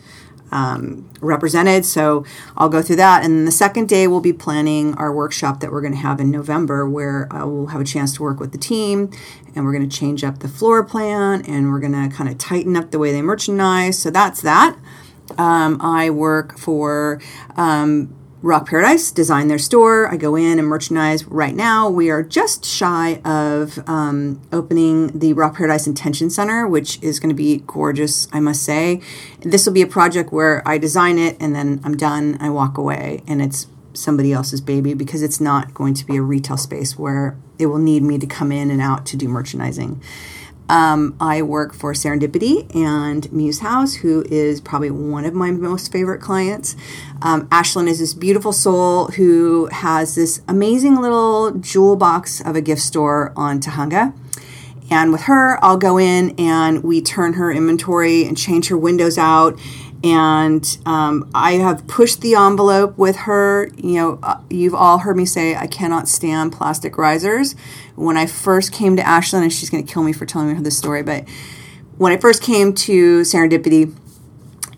um, 0.53 1.09
represented. 1.19 1.83
So 1.83 2.23
I'll 2.55 2.69
go 2.69 2.81
through 2.81 2.97
that. 2.97 3.25
And 3.25 3.47
the 3.47 3.51
second 3.51 3.89
day, 3.89 4.07
we'll 4.07 4.21
be 4.21 4.31
planning 4.31 4.93
our 4.95 5.11
workshop 5.11 5.59
that 5.59 5.71
we're 5.71 5.81
going 5.81 5.93
to 5.93 5.99
have 5.99 6.19
in 6.19 6.29
November, 6.31 6.87
where 6.87 7.27
I 7.31 7.43
will 7.43 7.67
have 7.67 7.81
a 7.81 7.85
chance 7.85 8.13
to 8.15 8.23
work 8.23 8.39
with 8.39 8.51
the 8.51 8.57
team 8.57 9.11
and 9.55 9.65
we're 9.65 9.73
going 9.73 9.87
to 9.87 9.97
change 9.97 10.23
up 10.23 10.39
the 10.39 10.47
floor 10.47 10.83
plan 10.83 11.43
and 11.47 11.71
we're 11.71 11.79
going 11.79 12.09
to 12.09 12.15
kind 12.15 12.29
of 12.29 12.37
tighten 12.37 12.77
up 12.77 12.91
the 12.91 12.99
way 12.99 13.11
they 13.11 13.21
merchandise. 13.21 13.97
So 13.99 14.11
that's 14.11 14.41
that. 14.41 14.77
Um, 15.37 15.81
I 15.81 16.11
work 16.11 16.57
for 16.57 17.19
um, 17.55 18.15
Rock 18.43 18.67
Paradise, 18.67 19.09
design 19.09 19.47
their 19.47 19.57
store. 19.57 20.11
I 20.11 20.17
go 20.17 20.35
in 20.35 20.59
and 20.59 20.67
merchandise. 20.67 21.25
Right 21.25 21.55
now, 21.55 21.89
we 21.89 22.09
are 22.09 22.21
just 22.21 22.65
shy 22.65 23.21
of 23.23 23.79
um, 23.87 24.41
opening 24.51 25.17
the 25.17 25.31
Rock 25.31 25.55
Paradise 25.55 25.87
Intention 25.87 26.29
Center, 26.29 26.67
which 26.67 27.01
is 27.01 27.21
going 27.21 27.29
to 27.29 27.35
be 27.35 27.63
gorgeous, 27.65 28.27
I 28.33 28.41
must 28.41 28.61
say. 28.63 28.99
This 29.39 29.65
will 29.65 29.71
be 29.71 29.81
a 29.81 29.87
project 29.87 30.33
where 30.33 30.61
I 30.67 30.77
design 30.77 31.17
it 31.19 31.37
and 31.39 31.55
then 31.55 31.79
I'm 31.85 31.95
done. 31.95 32.37
I 32.41 32.49
walk 32.49 32.77
away, 32.77 33.23
and 33.27 33.41
it's 33.41 33.67
somebody 33.93 34.33
else's 34.33 34.59
baby 34.59 34.93
because 34.93 35.23
it's 35.23 35.39
not 35.39 35.73
going 35.73 35.93
to 35.93 36.05
be 36.05 36.17
a 36.17 36.21
retail 36.21 36.57
space 36.57 36.99
where 36.99 37.37
it 37.57 37.67
will 37.67 37.77
need 37.77 38.03
me 38.03 38.17
to 38.19 38.27
come 38.27 38.51
in 38.51 38.69
and 38.69 38.81
out 38.81 39.05
to 39.05 39.15
do 39.15 39.29
merchandising. 39.29 40.01
Um, 40.73 41.15
I 41.19 41.43
work 41.43 41.71
for 41.71 41.93
Serendipity 41.93 42.73
and 42.75 43.31
Muse 43.31 43.59
House, 43.59 43.93
who 43.93 44.25
is 44.31 44.59
probably 44.59 44.89
one 44.89 45.23
of 45.23 45.35
my 45.35 45.51
most 45.51 45.91
favorite 45.91 46.19
clients. 46.19 46.75
Um, 47.21 47.47
Ashlyn 47.49 47.87
is 47.87 47.99
this 47.99 48.15
beautiful 48.15 48.51
soul 48.51 49.05
who 49.09 49.67
has 49.67 50.15
this 50.15 50.41
amazing 50.47 50.99
little 50.99 51.51
jewel 51.51 51.95
box 51.95 52.41
of 52.41 52.55
a 52.55 52.61
gift 52.61 52.81
store 52.81 53.31
on 53.35 53.59
Tujunga. 53.59 54.15
And 54.89 55.11
with 55.11 55.21
her, 55.21 55.63
I'll 55.63 55.77
go 55.77 55.99
in 55.99 56.33
and 56.39 56.83
we 56.83 57.03
turn 57.03 57.33
her 57.33 57.51
inventory 57.51 58.25
and 58.25 58.35
change 58.35 58.69
her 58.69 58.77
windows 58.77 59.19
out 59.19 59.59
and 60.03 60.77
um, 60.85 61.29
I 61.33 61.53
have 61.53 61.87
pushed 61.87 62.19
the 62.19 62.35
envelope 62.35 62.97
with 62.97 63.15
her. 63.15 63.69
You 63.77 63.93
know, 63.93 64.19
uh, 64.21 64.41
you've 64.49 64.75
all 64.75 64.99
heard 64.99 65.15
me 65.15 65.25
say 65.25 65.55
I 65.55 65.65
cannot 65.65 66.09
stand 66.09 66.51
plastic 66.51 66.97
risers. 66.97 67.55
When 67.95 68.17
I 68.17 68.25
first 68.25 68.71
came 68.71 68.95
to 68.95 69.03
Ashlyn, 69.03 69.43
and 69.43 69.53
she's 69.53 69.69
going 69.69 69.85
to 69.85 69.91
kill 69.91 70.03
me 70.03 70.13
for 70.13 70.25
telling 70.25 70.55
her 70.55 70.61
this 70.61 70.77
story, 70.77 71.03
but 71.03 71.27
when 71.97 72.11
I 72.11 72.17
first 72.17 72.41
came 72.41 72.73
to 72.73 73.21
Serendipity, 73.21 73.95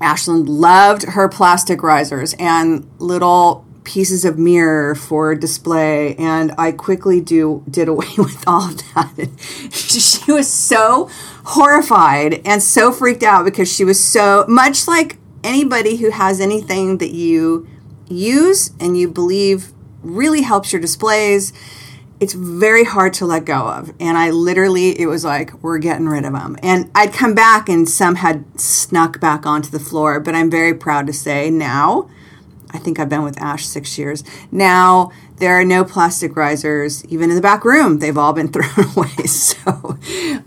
Ashlyn 0.01 0.45
loved 0.48 1.03
her 1.03 1.29
plastic 1.29 1.81
risers 1.81 2.36
and 2.38 2.89
little 3.00 3.65
pieces 3.86 4.25
of 4.25 4.38
mirror 4.38 4.95
for 4.95 5.36
display 5.36 6.15
and 6.15 6.51
I 6.57 6.72
quickly 6.72 7.22
do 7.22 7.63
did 7.69 7.88
away 7.88 8.07
with 8.17 8.43
all 8.48 8.69
of 8.69 8.77
that. 8.93 9.29
she 9.72 10.31
was 10.31 10.51
so 10.51 11.10
horrified 11.45 12.41
and 12.45 12.62
so 12.62 12.91
freaked 12.91 13.24
out 13.24 13.45
because 13.45 13.72
she 13.72 13.86
was 13.86 14.03
so 14.03 14.43
much 14.48 14.88
like 14.88 15.17
anybody 15.43 15.98
who 15.98 16.10
has 16.10 16.41
anything 16.41 16.98
that 16.98 17.12
you 17.12 17.67
use 18.10 18.72
and 18.79 18.98
you 18.98 19.07
believe 19.07 19.72
really 20.01 20.41
helps 20.41 20.74
your 20.74 20.81
displays 20.81 21.53
it's 22.19 22.34
very 22.34 22.84
hard 22.84 23.13
to 23.13 23.25
let 23.25 23.45
go 23.45 23.67
of. 23.67 23.93
And 24.00 24.17
i 24.17 24.29
literally 24.29 25.00
it 25.00 25.07
was 25.07 25.24
like 25.25 25.53
we're 25.63 25.77
getting 25.77 26.07
rid 26.07 26.25
of 26.25 26.34
them 26.34 26.57
and 26.62 26.89
i'd 26.95 27.13
come 27.13 27.34
back 27.34 27.69
and 27.69 27.88
some 27.88 28.15
had 28.15 28.43
snuck 28.60 29.19
back 29.19 29.45
onto 29.45 29.69
the 29.69 29.79
floor 29.79 30.19
but 30.19 30.36
i'm 30.36 30.50
very 30.50 30.74
proud 30.74 31.07
to 31.07 31.13
say 31.13 31.50
now 31.50 32.10
I 32.75 32.77
think 32.77 33.00
I've 33.00 33.10
been 33.10 33.24
with 33.24 33.41
Ash 33.41 33.65
six 33.65 33.98
years. 33.98 34.24
Now 34.51 35.12
there 35.38 35.60
are 35.60 35.65
no 35.65 35.84
plastic 35.84 36.36
risers, 36.36 37.03
even 37.05 37.29
in 37.29 37.36
the 37.36 37.41
back 37.41 37.65
room. 37.65 38.00
They've 38.00 38.17
all 38.17 38.34
been 38.34 38.48
thrown 38.51 38.89
away. 38.96 39.25
So 39.25 39.98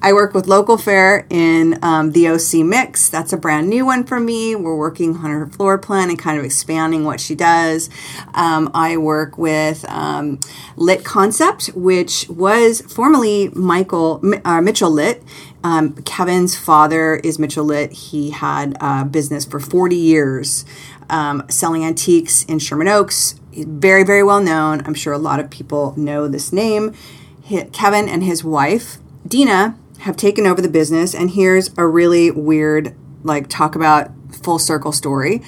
I 0.00 0.12
work 0.12 0.34
with 0.34 0.46
Local 0.46 0.78
Fair 0.78 1.26
in 1.30 1.78
um, 1.82 2.12
the 2.12 2.28
OC 2.28 2.66
Mix. 2.66 3.08
That's 3.08 3.32
a 3.32 3.36
brand 3.36 3.68
new 3.68 3.84
one 3.84 4.04
for 4.04 4.20
me. 4.20 4.54
We're 4.54 4.76
working 4.76 5.16
on 5.16 5.30
her 5.30 5.46
floor 5.46 5.78
plan 5.78 6.10
and 6.10 6.18
kind 6.18 6.38
of 6.38 6.44
expanding 6.44 7.04
what 7.04 7.20
she 7.20 7.34
does. 7.34 7.90
Um, 8.34 8.70
I 8.74 8.96
work 8.96 9.36
with 9.36 9.84
um, 9.88 10.38
Litt 10.76 11.04
Concept, 11.04 11.68
which 11.74 12.28
was 12.28 12.80
formerly 12.82 13.48
Michael 13.50 14.22
uh, 14.44 14.60
Mitchell 14.60 14.90
Litt. 14.90 15.22
Um, 15.64 15.94
Kevin's 16.02 16.56
father 16.56 17.16
is 17.16 17.38
Mitchell 17.38 17.64
Litt. 17.64 17.92
He 17.92 18.30
had 18.30 18.76
a 18.80 19.04
business 19.04 19.44
for 19.44 19.58
40 19.58 19.96
years 19.96 20.64
um, 21.10 21.44
selling 21.48 21.84
antiques 21.84 22.44
in 22.44 22.58
Sherman 22.58 22.88
Oaks. 22.88 23.40
He's 23.50 23.64
very, 23.64 24.04
very 24.04 24.22
well 24.22 24.40
known. 24.40 24.82
I'm 24.86 24.94
sure 24.94 25.12
a 25.12 25.18
lot 25.18 25.40
of 25.40 25.50
people 25.50 25.94
know 25.96 26.28
this 26.28 26.52
name. 26.52 26.94
He, 27.42 27.62
Kevin 27.64 28.08
and 28.08 28.22
his 28.22 28.44
wife, 28.44 28.98
Dina, 29.26 29.76
have 30.00 30.16
taken 30.16 30.46
over 30.46 30.60
the 30.60 30.68
business. 30.68 31.14
And 31.14 31.30
here's 31.30 31.70
a 31.76 31.86
really 31.86 32.30
weird, 32.30 32.94
like, 33.24 33.48
talk 33.48 33.74
about 33.74 34.10
full 34.42 34.58
circle 34.58 34.92
story. 34.92 35.42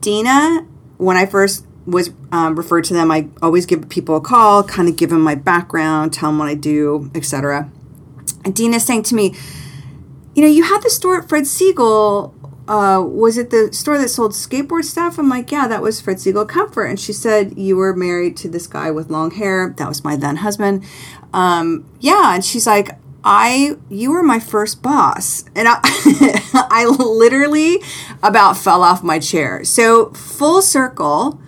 Dina, 0.00 0.66
when 0.96 1.16
I 1.16 1.26
first 1.26 1.64
was 1.86 2.10
um, 2.32 2.56
referred 2.56 2.84
to 2.84 2.94
them, 2.94 3.10
I 3.10 3.28
always 3.40 3.66
give 3.66 3.88
people 3.88 4.16
a 4.16 4.20
call, 4.20 4.62
kind 4.62 4.88
of 4.88 4.96
give 4.96 5.10
them 5.10 5.22
my 5.22 5.34
background, 5.34 6.12
tell 6.12 6.30
them 6.30 6.38
what 6.38 6.48
I 6.48 6.54
do, 6.54 7.10
etc. 7.14 7.70
And 8.44 8.54
Dina 8.54 8.78
saying 8.80 9.04
to 9.04 9.14
me, 9.14 9.34
you 10.34 10.42
know, 10.42 10.48
you 10.48 10.64
had 10.64 10.82
the 10.82 10.90
store 10.90 11.18
at 11.18 11.28
Fred 11.28 11.44
Segal 11.44 12.32
uh, 12.68 13.02
was 13.02 13.38
it 13.38 13.48
the 13.48 13.72
store 13.72 13.96
that 13.98 14.08
sold 14.08 14.32
skateboard 14.32 14.84
stuff? 14.84 15.18
I'm 15.18 15.28
like, 15.28 15.50
yeah, 15.50 15.66
that 15.66 15.80
was 15.80 16.00
Fred 16.02 16.18
Segal 16.18 16.46
Comfort. 16.46 16.84
And 16.84 17.00
she 17.00 17.14
said, 17.14 17.56
you 17.56 17.76
were 17.76 17.96
married 17.96 18.36
to 18.38 18.48
this 18.48 18.66
guy 18.66 18.90
with 18.90 19.10
long 19.10 19.30
hair. 19.30 19.74
That 19.78 19.88
was 19.88 20.04
my 20.04 20.16
then 20.16 20.36
husband. 20.36 20.84
Um, 21.32 21.90
yeah. 21.98 22.34
And 22.34 22.44
she's 22.44 22.66
like, 22.66 22.90
I, 23.24 23.76
you 23.88 24.10
were 24.10 24.22
my 24.22 24.38
first 24.38 24.82
boss. 24.82 25.44
And 25.56 25.66
I, 25.66 25.80
I 26.70 26.84
literally 26.84 27.78
about 28.22 28.58
fell 28.58 28.82
off 28.82 29.02
my 29.02 29.18
chair. 29.18 29.64
So 29.64 30.10
full 30.10 30.60
circle, 30.60 31.40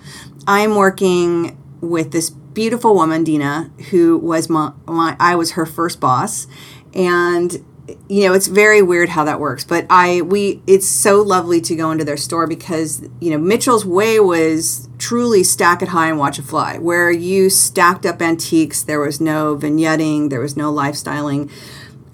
I'm 0.47 0.75
working 0.75 1.59
with 1.83 2.13
this 2.13 2.31
beautiful 2.31 2.95
woman, 2.95 3.25
Dina, 3.25 3.71
who 3.91 4.17
was 4.17 4.49
my, 4.49 4.73
my 4.87 5.17
I 5.21 5.35
was 5.35 5.53
her 5.53 5.67
first 5.67 6.01
boss. 6.01 6.47
And 6.95 7.65
you 8.09 8.27
know 8.27 8.35
it's 8.35 8.47
very 8.47 8.83
weird 8.83 9.09
how 9.09 9.25
that 9.25 9.41
works 9.41 9.65
but 9.65 9.87
i 9.91 10.21
we 10.23 10.63
it's 10.67 10.87
so 10.87 11.23
lovely 11.23 11.61
to 11.61 11.75
go 11.75 11.91
into 11.91 12.05
their 12.05 12.17
store 12.17 12.47
because 12.47 13.03
you 13.21 13.31
know 13.31 13.39
mitchell's 13.39 13.85
way 13.85 14.19
was 14.21 14.89
truly 15.01 15.43
stack 15.43 15.83
it 15.83 15.89
high 15.89 16.09
and 16.09 16.19
watch 16.19 16.39
it 16.39 16.43
fly. 16.43 16.79
Where 16.79 17.11
you 17.11 17.51
stacked 17.51 18.07
up 18.07 18.23
antiques 18.23 18.83
there 18.83 19.01
was 19.01 19.21
no 19.21 19.57
vignetting 19.57 20.31
there 20.31 20.41
was 20.41 20.57
no 20.57 20.73
lifestyling. 20.73 21.51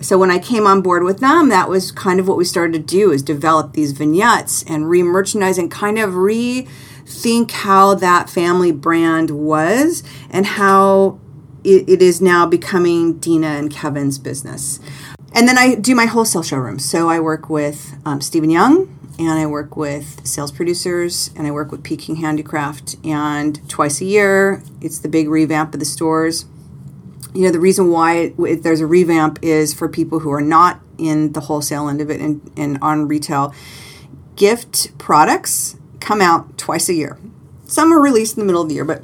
So 0.01 0.17
when 0.17 0.31
i 0.31 0.39
came 0.39 0.67
on 0.67 0.81
board 0.81 1.03
with 1.03 1.19
them 1.19 1.49
that 1.49 1.69
was 1.69 1.91
kind 1.91 2.21
of 2.21 2.29
what 2.29 2.39
we 2.39 2.45
started 2.45 2.73
to 2.75 2.79
do 2.79 3.11
is 3.11 3.23
develop 3.23 3.73
these 3.73 3.93
vignettes 3.93 4.63
and 4.69 4.89
re-merchandise 4.89 5.59
and 5.59 5.71
kind 5.71 5.99
of 5.99 6.11
rethink 6.11 7.51
how 7.51 7.95
that 7.95 8.31
family 8.31 8.73
brand 8.73 9.31
was 9.31 10.03
and 10.31 10.47
how 10.47 11.19
it, 11.65 11.89
it 11.89 12.03
is 12.03 12.21
now 12.21 12.47
becoming 12.47 13.19
dina 13.19 13.49
and 13.49 13.73
kevin's 13.73 14.19
business 14.19 14.79
and 15.37 15.47
then 15.47 15.59
I 15.59 15.75
do 15.75 15.95
my 15.95 16.07
wholesale 16.07 16.43
showroom. 16.43 16.79
So 16.79 17.11
I 17.11 17.21
work 17.21 17.51
with 17.51 17.95
um, 18.07 18.23
Stephen 18.23 18.49
Young, 18.49 18.89
and 19.19 19.39
I 19.39 19.47
work 19.47 19.77
with 19.77 20.27
sales 20.27 20.51
producers, 20.51 21.31
and 21.37 21.47
I 21.47 21.51
work 21.51 21.71
with 21.71 21.85
Peking 21.85 22.17
Handicraft. 22.17 22.97
And 23.05 23.69
twice 23.69 24.01
a 24.01 24.07
year, 24.07 24.63
it's 24.81 24.99
the 24.99 25.11
big 25.11 25.29
revamp 25.29 25.75
of 25.75 25.81
the 25.81 25.87
stores. 25.87 26.47
You 27.35 27.43
know, 27.43 27.51
the 27.53 27.61
reason 27.61 27.91
why 27.91 28.33
there's 28.39 28.81
a 28.81 28.87
revamp 28.87 29.39
is 29.43 29.75
for 29.75 29.91
people 29.91 30.21
who 30.21 30.33
are 30.33 30.41
not 30.41 30.81
in 30.97 31.33
the 31.33 31.41
wholesale 31.41 31.91
end 31.91 32.01
of 32.01 32.09
it 32.09 32.19
and, 32.23 32.51
and 32.57 32.79
on 32.81 33.07
retail. 33.07 33.55
Gift 34.37 34.97
products 34.97 35.77
come 36.01 36.23
out 36.23 36.57
twice 36.57 36.89
a 36.89 36.95
year. 36.95 37.19
Some 37.67 37.93
are 37.93 38.01
released 38.01 38.39
in 38.39 38.41
the 38.41 38.47
middle 38.47 38.63
of 38.63 38.69
the 38.71 38.75
year, 38.75 38.87
but 38.87 39.03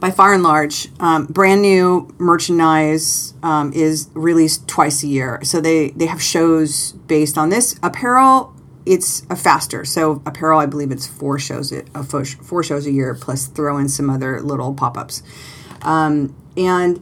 by 0.00 0.10
far 0.10 0.32
and 0.32 0.42
large, 0.42 0.88
um, 0.98 1.26
brand 1.26 1.60
new 1.62 2.12
merchandise 2.18 3.34
um, 3.42 3.72
is 3.72 4.08
released 4.14 4.66
twice 4.66 5.02
a 5.02 5.06
year. 5.06 5.40
So 5.44 5.60
they 5.60 5.90
they 5.90 6.06
have 6.06 6.22
shows 6.22 6.92
based 6.92 7.36
on 7.36 7.50
this. 7.50 7.78
Apparel, 7.82 8.54
it's 8.86 9.24
a 9.28 9.36
faster. 9.36 9.84
So 9.84 10.22
apparel, 10.24 10.58
I 10.58 10.66
believe 10.66 10.90
it's 10.90 11.06
four 11.06 11.38
shows 11.38 11.70
a 11.70 12.02
four, 12.02 12.24
four 12.24 12.62
shows 12.62 12.86
a 12.86 12.90
year 12.90 13.14
plus 13.14 13.46
throw 13.46 13.76
in 13.76 13.88
some 13.88 14.08
other 14.08 14.40
little 14.40 14.74
pop 14.74 14.96
ups. 14.96 15.22
Um, 15.82 16.34
and 16.56 17.00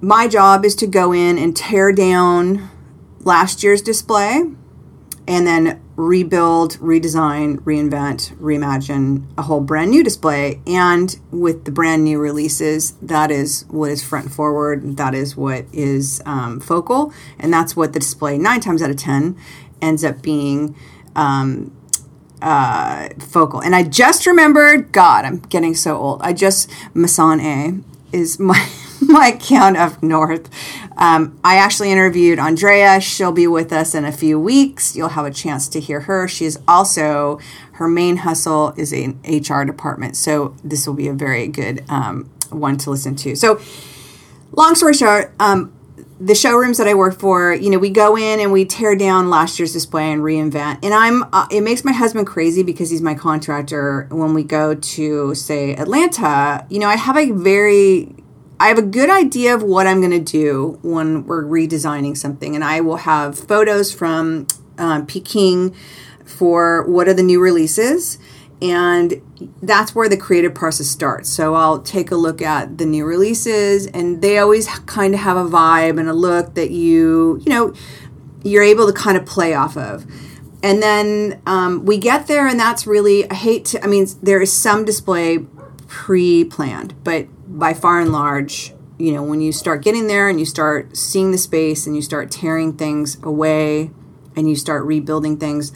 my 0.00 0.26
job 0.26 0.64
is 0.64 0.74
to 0.76 0.86
go 0.86 1.12
in 1.12 1.38
and 1.38 1.56
tear 1.56 1.92
down 1.92 2.70
last 3.20 3.62
year's 3.62 3.80
display 3.82 4.44
and 5.26 5.46
then 5.46 5.80
rebuild, 5.96 6.72
redesign, 6.78 7.58
reinvent, 7.60 8.34
reimagine 8.36 9.24
a 9.38 9.42
whole 9.42 9.60
brand 9.60 9.90
new 9.90 10.02
display. 10.02 10.60
And 10.66 11.18
with 11.30 11.64
the 11.64 11.70
brand 11.70 12.04
new 12.04 12.18
releases, 12.18 12.92
that 13.02 13.30
is 13.30 13.64
what 13.68 13.90
is 13.90 14.02
front 14.02 14.32
forward. 14.32 14.96
That 14.96 15.14
is 15.14 15.36
what 15.36 15.66
is 15.72 16.20
um, 16.26 16.60
focal. 16.60 17.12
And 17.38 17.52
that's 17.52 17.76
what 17.76 17.92
the 17.92 18.00
display, 18.00 18.38
nine 18.38 18.60
times 18.60 18.82
out 18.82 18.90
of 18.90 18.96
10, 18.96 19.36
ends 19.80 20.04
up 20.04 20.22
being. 20.22 20.76
Um, 21.14 21.76
uh, 22.42 23.08
focal. 23.20 23.62
And 23.62 23.74
I 23.74 23.84
just 23.84 24.26
remembered, 24.26 24.92
God, 24.92 25.24
I'm 25.24 25.38
getting 25.38 25.74
so 25.74 25.96
old. 25.96 26.20
I 26.20 26.34
just, 26.34 26.70
Maison 26.92 27.40
A 27.40 27.78
is 28.12 28.38
my 28.38 28.68
my 29.00 29.32
count 29.32 29.76
of 29.76 30.02
north. 30.02 30.48
Um, 30.96 31.38
I 31.42 31.56
actually 31.56 31.90
interviewed 31.90 32.38
Andrea. 32.38 33.00
She'll 33.00 33.32
be 33.32 33.46
with 33.46 33.72
us 33.72 33.94
in 33.94 34.04
a 34.04 34.12
few 34.12 34.38
weeks. 34.38 34.94
You'll 34.94 35.08
have 35.10 35.26
a 35.26 35.30
chance 35.30 35.68
to 35.68 35.80
hear 35.80 36.00
her. 36.00 36.28
She's 36.28 36.58
also 36.68 37.40
her 37.72 37.88
main 37.88 38.18
hustle 38.18 38.72
is 38.76 38.92
an 38.92 39.18
HR 39.24 39.64
department, 39.64 40.16
so 40.16 40.54
this 40.62 40.86
will 40.86 40.94
be 40.94 41.08
a 41.08 41.12
very 41.12 41.48
good 41.48 41.84
um, 41.88 42.30
one 42.50 42.76
to 42.78 42.90
listen 42.90 43.16
to. 43.16 43.34
So, 43.34 43.60
long 44.52 44.76
story 44.76 44.94
short, 44.94 45.34
um, 45.40 45.72
the 46.20 46.34
showrooms 46.34 46.78
that 46.78 46.86
I 46.86 46.94
work 46.94 47.18
for, 47.18 47.52
you 47.52 47.70
know, 47.70 47.78
we 47.78 47.90
go 47.90 48.16
in 48.16 48.38
and 48.38 48.52
we 48.52 48.64
tear 48.64 48.94
down 48.94 49.28
last 49.28 49.58
year's 49.58 49.72
display 49.72 50.12
and 50.12 50.22
reinvent. 50.22 50.78
And 50.84 50.94
I'm, 50.94 51.24
uh, 51.32 51.48
it 51.50 51.62
makes 51.62 51.84
my 51.84 51.92
husband 51.92 52.26
crazy 52.26 52.62
because 52.62 52.90
he's 52.90 53.02
my 53.02 53.14
contractor. 53.14 54.06
When 54.10 54.32
we 54.32 54.44
go 54.44 54.74
to, 54.74 55.34
say, 55.34 55.74
Atlanta, 55.74 56.66
you 56.70 56.78
know, 56.78 56.86
I 56.86 56.96
have 56.96 57.16
a 57.16 57.32
very 57.32 58.14
I 58.60 58.68
have 58.68 58.78
a 58.78 58.82
good 58.82 59.10
idea 59.10 59.54
of 59.54 59.62
what 59.62 59.86
I'm 59.86 60.00
going 60.00 60.12
to 60.12 60.20
do 60.20 60.78
when 60.82 61.26
we're 61.26 61.44
redesigning 61.44 62.16
something, 62.16 62.54
and 62.54 62.62
I 62.62 62.80
will 62.80 62.98
have 62.98 63.38
photos 63.38 63.92
from 63.92 64.46
um, 64.78 65.06
Peking 65.06 65.74
for 66.24 66.88
what 66.88 67.08
are 67.08 67.14
the 67.14 67.22
new 67.22 67.40
releases, 67.40 68.18
and 68.62 69.20
that's 69.60 69.94
where 69.94 70.08
the 70.08 70.16
creative 70.16 70.54
process 70.54 70.86
starts. 70.86 71.28
So 71.28 71.54
I'll 71.54 71.80
take 71.82 72.10
a 72.10 72.16
look 72.16 72.40
at 72.40 72.78
the 72.78 72.86
new 72.86 73.04
releases, 73.04 73.88
and 73.88 74.22
they 74.22 74.38
always 74.38 74.68
kind 74.86 75.14
of 75.14 75.20
have 75.20 75.36
a 75.36 75.44
vibe 75.44 75.98
and 75.98 76.08
a 76.08 76.14
look 76.14 76.54
that 76.54 76.70
you, 76.70 77.42
you 77.44 77.50
know, 77.50 77.74
you're 78.44 78.62
able 78.62 78.86
to 78.86 78.92
kind 78.92 79.16
of 79.16 79.26
play 79.26 79.54
off 79.54 79.76
of. 79.76 80.06
And 80.62 80.82
then 80.82 81.42
um, 81.44 81.84
we 81.84 81.98
get 81.98 82.26
there, 82.26 82.46
and 82.46 82.58
that's 82.58 82.86
really, 82.86 83.28
I 83.30 83.34
hate 83.34 83.66
to, 83.66 83.84
I 83.84 83.86
mean, 83.86 84.06
there 84.22 84.40
is 84.40 84.50
some 84.50 84.84
display 84.84 85.44
pre 85.94 86.44
planned, 86.44 86.92
but 87.04 87.28
by 87.46 87.72
far 87.72 88.00
and 88.00 88.10
large, 88.10 88.74
you 88.98 89.12
know, 89.12 89.22
when 89.22 89.40
you 89.40 89.52
start 89.52 89.80
getting 89.80 90.08
there 90.08 90.28
and 90.28 90.40
you 90.40 90.44
start 90.44 90.96
seeing 90.96 91.30
the 91.30 91.38
space 91.38 91.86
and 91.86 91.94
you 91.94 92.02
start 92.02 92.32
tearing 92.32 92.72
things 92.72 93.16
away 93.22 93.92
and 94.34 94.48
you 94.50 94.56
start 94.56 94.84
rebuilding 94.84 95.36
things 95.36 95.72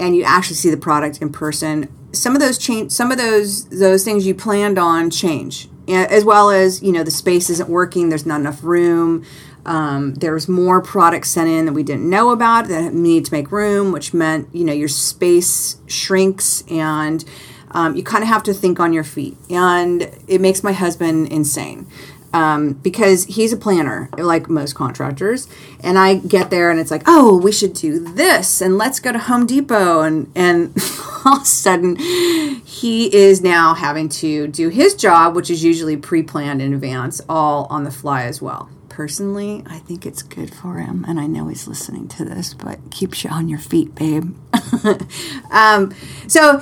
and 0.00 0.16
you 0.16 0.24
actually 0.24 0.56
see 0.56 0.68
the 0.68 0.76
product 0.76 1.22
in 1.22 1.30
person, 1.30 1.88
some 2.10 2.34
of 2.34 2.40
those 2.40 2.58
change 2.58 2.90
some 2.90 3.12
of 3.12 3.18
those 3.18 3.68
those 3.68 4.04
things 4.04 4.26
you 4.26 4.34
planned 4.34 4.80
on 4.80 5.10
change. 5.10 5.68
As 5.88 6.24
well 6.24 6.50
as, 6.50 6.82
you 6.82 6.90
know, 6.90 7.04
the 7.04 7.10
space 7.12 7.48
isn't 7.50 7.68
working, 7.68 8.08
there's 8.08 8.26
not 8.26 8.40
enough 8.40 8.64
room. 8.64 9.24
Um, 9.66 10.14
there's 10.14 10.48
more 10.48 10.80
products 10.80 11.30
sent 11.30 11.48
in 11.48 11.66
that 11.66 11.72
we 11.72 11.82
didn't 11.82 12.08
know 12.08 12.30
about 12.30 12.68
that 12.68 12.94
need 12.94 13.26
to 13.26 13.32
make 13.32 13.52
room, 13.52 13.92
which 13.92 14.14
meant, 14.14 14.48
you 14.54 14.64
know, 14.64 14.72
your 14.72 14.88
space 14.88 15.76
shrinks 15.86 16.62
and 16.68 17.24
um, 17.72 17.94
you 17.94 18.02
kind 18.02 18.22
of 18.22 18.28
have 18.28 18.42
to 18.44 18.54
think 18.54 18.80
on 18.80 18.92
your 18.92 19.04
feet. 19.04 19.36
And 19.48 20.10
it 20.26 20.40
makes 20.40 20.62
my 20.62 20.72
husband 20.72 21.28
insane. 21.28 21.86
Um, 22.32 22.74
because 22.74 23.24
he's 23.24 23.52
a 23.52 23.56
planner, 23.56 24.08
like 24.16 24.48
most 24.48 24.76
contractors. 24.76 25.48
And 25.80 25.98
I 25.98 26.14
get 26.14 26.50
there 26.50 26.70
and 26.70 26.78
it's 26.78 26.92
like, 26.92 27.02
oh, 27.06 27.36
we 27.36 27.50
should 27.50 27.72
do 27.72 27.98
this 27.98 28.60
and 28.60 28.78
let's 28.78 29.00
go 29.00 29.10
to 29.10 29.18
Home 29.18 29.46
Depot. 29.46 30.02
And, 30.02 30.30
and 30.36 30.68
all 31.24 31.38
of 31.38 31.42
a 31.42 31.44
sudden, 31.44 31.96
he 31.96 33.12
is 33.12 33.42
now 33.42 33.74
having 33.74 34.08
to 34.10 34.46
do 34.46 34.68
his 34.68 34.94
job, 34.94 35.34
which 35.34 35.50
is 35.50 35.64
usually 35.64 35.96
pre 35.96 36.22
planned 36.22 36.62
in 36.62 36.72
advance, 36.72 37.20
all 37.28 37.66
on 37.68 37.82
the 37.82 37.90
fly 37.90 38.22
as 38.22 38.40
well. 38.40 38.70
Personally, 39.00 39.62
I 39.64 39.78
think 39.78 40.04
it's 40.04 40.22
good 40.22 40.54
for 40.54 40.74
him. 40.74 41.06
And 41.08 41.18
I 41.18 41.26
know 41.26 41.48
he's 41.48 41.66
listening 41.66 42.06
to 42.08 42.22
this, 42.22 42.52
but 42.52 42.78
keeps 42.90 43.24
you 43.24 43.30
on 43.30 43.48
your 43.48 43.58
feet, 43.58 43.94
babe. 43.94 44.36
um, 45.50 45.94
so, 46.28 46.60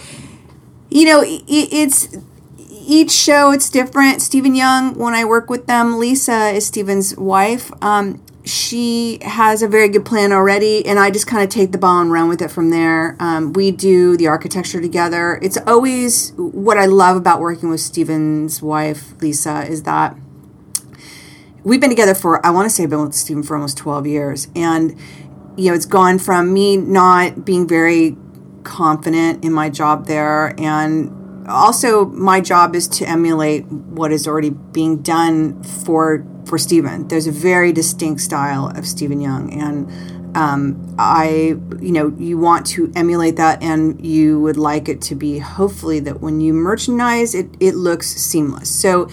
you 0.88 1.04
know, 1.04 1.20
it, 1.20 1.42
it's 1.48 2.16
each 2.70 3.10
show 3.10 3.50
it's 3.50 3.68
different. 3.68 4.22
Stephen 4.22 4.54
Young, 4.54 4.94
when 4.94 5.14
I 5.14 5.24
work 5.24 5.50
with 5.50 5.66
them, 5.66 5.98
Lisa 5.98 6.50
is 6.50 6.64
Stephen's 6.64 7.16
wife. 7.16 7.72
Um, 7.82 8.24
she 8.44 9.18
has 9.22 9.60
a 9.60 9.66
very 9.66 9.88
good 9.88 10.04
plan 10.04 10.30
already, 10.30 10.86
and 10.86 10.96
I 11.00 11.10
just 11.10 11.26
kind 11.26 11.42
of 11.42 11.50
take 11.50 11.72
the 11.72 11.78
ball 11.78 12.00
and 12.00 12.12
run 12.12 12.28
with 12.28 12.40
it 12.40 12.52
from 12.52 12.70
there. 12.70 13.16
Um, 13.18 13.52
we 13.52 13.72
do 13.72 14.16
the 14.16 14.28
architecture 14.28 14.80
together. 14.80 15.40
It's 15.42 15.58
always 15.66 16.30
what 16.36 16.78
I 16.78 16.86
love 16.86 17.16
about 17.16 17.40
working 17.40 17.68
with 17.68 17.80
Stephen's 17.80 18.62
wife, 18.62 19.20
Lisa, 19.20 19.66
is 19.66 19.82
that 19.82 20.16
we've 21.64 21.80
been 21.80 21.90
together 21.90 22.14
for, 22.14 22.44
I 22.44 22.50
want 22.50 22.66
to 22.66 22.70
say, 22.70 22.84
I've 22.84 22.90
been 22.90 23.02
with 23.02 23.14
Stephen 23.14 23.42
for 23.42 23.54
almost 23.54 23.76
12 23.78 24.06
years. 24.06 24.48
And, 24.54 24.98
you 25.56 25.68
know, 25.68 25.74
it's 25.74 25.86
gone 25.86 26.18
from 26.18 26.52
me 26.52 26.76
not 26.76 27.44
being 27.44 27.66
very 27.66 28.16
confident 28.62 29.44
in 29.44 29.52
my 29.52 29.70
job 29.70 30.06
there 30.06 30.54
and 30.60 31.14
also 31.48 32.06
my 32.06 32.40
job 32.40 32.74
is 32.74 32.86
to 32.86 33.08
emulate 33.08 33.66
what 33.66 34.12
is 34.12 34.28
already 34.28 34.50
being 34.50 35.02
done 35.02 35.62
for 35.62 36.24
for 36.46 36.58
Stephen. 36.58 37.08
There's 37.08 37.26
a 37.26 37.32
very 37.32 37.72
distinct 37.72 38.20
style 38.20 38.68
of 38.68 38.86
Stephen 38.86 39.20
Young, 39.20 39.52
and 39.52 40.36
um, 40.36 40.94
I, 40.98 41.56
you 41.80 41.92
know, 41.92 42.14
you 42.18 42.38
want 42.38 42.66
to 42.68 42.92
emulate 42.94 43.36
that, 43.36 43.62
and 43.62 44.04
you 44.04 44.40
would 44.40 44.56
like 44.56 44.88
it 44.88 45.00
to 45.02 45.14
be 45.14 45.38
hopefully 45.38 46.00
that 46.00 46.20
when 46.20 46.40
you 46.40 46.52
merchandise, 46.52 47.34
it 47.34 47.48
it 47.60 47.74
looks 47.74 48.08
seamless. 48.08 48.70
So. 48.70 49.08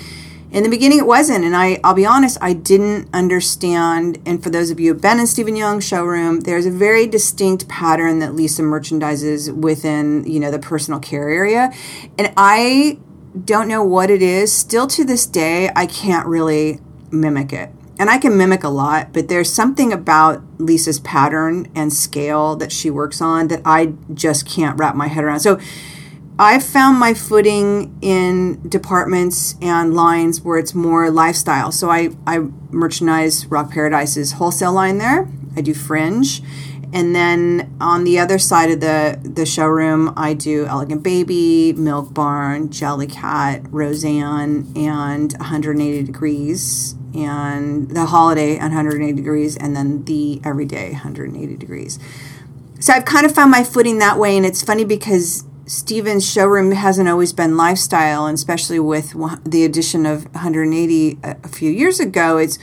In 0.56 0.64
the 0.64 0.70
beginning, 0.70 1.00
it 1.00 1.06
wasn't, 1.06 1.44
and 1.44 1.54
I, 1.54 1.82
I'll 1.84 1.94
be 1.94 2.06
honest, 2.06 2.38
I 2.40 2.54
didn't 2.54 3.10
understand. 3.14 4.20
And 4.26 4.42
for 4.42 4.50
those 4.50 4.70
of 4.70 4.80
you 4.80 4.94
who've 4.94 5.02
been 5.02 5.20
in 5.20 5.28
Stephen 5.28 5.58
Young's 5.58 5.86
showroom, 5.86 6.40
there's 6.40 6.66
a 6.66 6.72
very 6.72 7.08
distinct 7.08 7.68
pattern 7.68 8.20
that 8.20 8.36
Lisa 8.36 8.62
merchandises 8.62 9.54
within, 9.54 10.24
you 10.24 10.40
know, 10.40 10.52
the 10.52 10.58
personal 10.58 11.02
care 11.02 11.28
area, 11.28 11.74
and 12.18 12.32
I 12.38 13.00
don't 13.44 13.68
know 13.68 13.84
what 13.84 14.10
it 14.10 14.22
is. 14.22 14.54
Still 14.54 14.88
to 14.88 15.04
this 15.04 15.26
day, 15.26 15.72
I 15.76 15.88
can't 15.88 16.26
really 16.26 16.80
mimic 17.12 17.52
it. 17.52 17.70
And 18.00 18.10
I 18.10 18.18
can 18.18 18.38
mimic 18.38 18.64
a 18.64 18.70
lot, 18.70 19.12
but 19.12 19.28
there's 19.28 19.52
something 19.52 19.92
about 19.92 20.42
Lisa's 20.58 21.02
pattern 21.02 21.70
and 21.76 21.92
scale 21.92 22.56
that 22.56 22.72
she 22.72 22.90
works 22.90 23.20
on 23.20 23.50
that 23.50 23.62
I 23.66 23.94
just 24.14 24.48
can't 24.48 24.80
wrap 24.80 24.96
my 24.96 25.08
head 25.08 25.26
around. 25.26 25.42
So 25.42 25.60
I've 26.38 26.66
found 26.66 27.00
my 27.00 27.14
footing 27.14 27.98
in 28.02 28.68
departments 28.68 29.56
and 29.62 29.94
lines 29.94 30.42
where 30.42 30.58
it's 30.58 30.76
more 30.76 31.10
lifestyle. 31.10 31.72
So 31.72 31.90
I, 31.90 32.10
I 32.28 32.40
merchandise 32.72 33.46
Rock 33.46 33.72
Paradise's 33.72 34.34
wholesale 34.34 34.74
line 34.74 34.98
there. 34.98 35.30
I 35.56 35.62
do 35.62 35.74
fringe. 35.74 36.42
And 36.92 37.16
then 37.16 37.76
on 37.80 38.04
the 38.04 38.20
other 38.20 38.38
side 38.38 38.70
of 38.70 38.82
the, 38.82 39.20
the 39.24 39.46
showroom, 39.46 40.14
I 40.18 40.34
do 40.34 40.66
Elegant 40.66 41.04
Baby, 41.04 41.74
Milk 41.74 42.14
Barn, 42.14 42.68
Jellycat, 42.70 43.68
Roseanne, 43.70 44.74
and 44.76 45.32
180 45.34 46.04
Degrees 46.04 46.96
and 47.16 47.90
the 47.92 48.08
holiday 48.08 48.58
180 48.58 49.14
degrees 49.14 49.56
and 49.56 49.74
then 49.74 50.04
the 50.04 50.42
everyday 50.44 50.92
180 50.92 51.56
degrees 51.56 51.98
so 52.80 52.92
i've 52.92 53.06
kind 53.06 53.26
of 53.26 53.34
found 53.34 53.50
my 53.50 53.64
footing 53.64 54.00
that 54.00 54.20
way 54.20 54.36
and 54.36 54.46
it's 54.46 54.62
funny 54.62 54.84
because 54.84 55.45
Stephen's 55.68 56.30
showroom 56.30 56.72
hasn't 56.72 57.10
always 57.10 57.34
been 57.34 57.58
lifestyle 57.58 58.28
and 58.28 58.36
especially 58.36 58.80
with 58.80 59.14
the 59.44 59.66
addition 59.66 60.06
of 60.06 60.26
180 60.26 61.18
a 61.24 61.48
few 61.48 61.72
years 61.72 62.00
ago 62.00 62.38
it's 62.38 62.60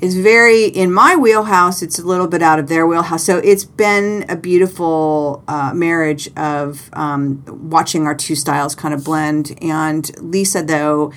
is 0.00 0.16
very 0.18 0.64
in 0.64 0.90
my 0.90 1.14
wheelhouse 1.14 1.82
it's 1.82 1.98
a 1.98 2.04
little 2.04 2.26
bit 2.26 2.42
out 2.42 2.58
of 2.58 2.68
their 2.68 2.86
wheelhouse 2.86 3.24
so 3.24 3.38
it's 3.38 3.64
been 3.64 4.24
a 4.28 4.36
beautiful 4.36 5.44
uh, 5.46 5.72
marriage 5.74 6.28
of 6.36 6.88
um, 6.94 7.44
watching 7.46 8.06
our 8.06 8.14
two 8.14 8.34
styles 8.34 8.74
kind 8.74 8.94
of 8.94 9.04
blend 9.04 9.56
and 9.60 10.10
lisa 10.22 10.62
though 10.62 11.12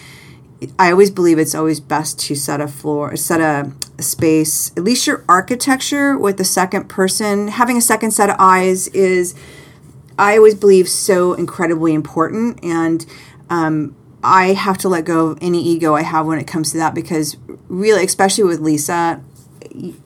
I 0.79 0.91
always 0.91 1.11
believe 1.11 1.37
it's 1.37 1.55
always 1.55 1.79
best 1.79 2.17
to 2.21 2.35
set 2.35 2.61
a 2.61 2.67
floor, 2.67 3.15
set 3.17 3.41
a, 3.41 3.71
a, 3.99 4.01
space, 4.01 4.71
at 4.77 4.83
least 4.83 5.05
your 5.05 5.23
architecture 5.27 6.17
with 6.17 6.37
the 6.37 6.45
second 6.45 6.87
person. 6.87 7.49
Having 7.49 7.77
a 7.77 7.81
second 7.81 8.11
set 8.11 8.29
of 8.29 8.37
eyes 8.39 8.87
is, 8.89 9.35
I 10.17 10.37
always 10.37 10.55
believe, 10.55 10.87
so 10.87 11.33
incredibly 11.33 11.93
important. 11.93 12.63
And 12.63 13.05
um, 13.49 13.95
I 14.23 14.53
have 14.53 14.77
to 14.79 14.89
let 14.89 15.05
go 15.05 15.27
of 15.27 15.37
any 15.41 15.61
ego 15.61 15.95
I 15.95 16.03
have 16.03 16.25
when 16.25 16.39
it 16.39 16.47
comes 16.47 16.71
to 16.71 16.77
that 16.77 16.93
because, 16.93 17.37
really, 17.67 18.03
especially 18.03 18.45
with 18.45 18.59
Lisa, 18.59 19.21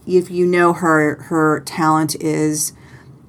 if 0.08 0.32
you 0.32 0.46
know 0.46 0.74
her, 0.74 1.16
her 1.24 1.62
talent 1.62 2.16
is 2.22 2.74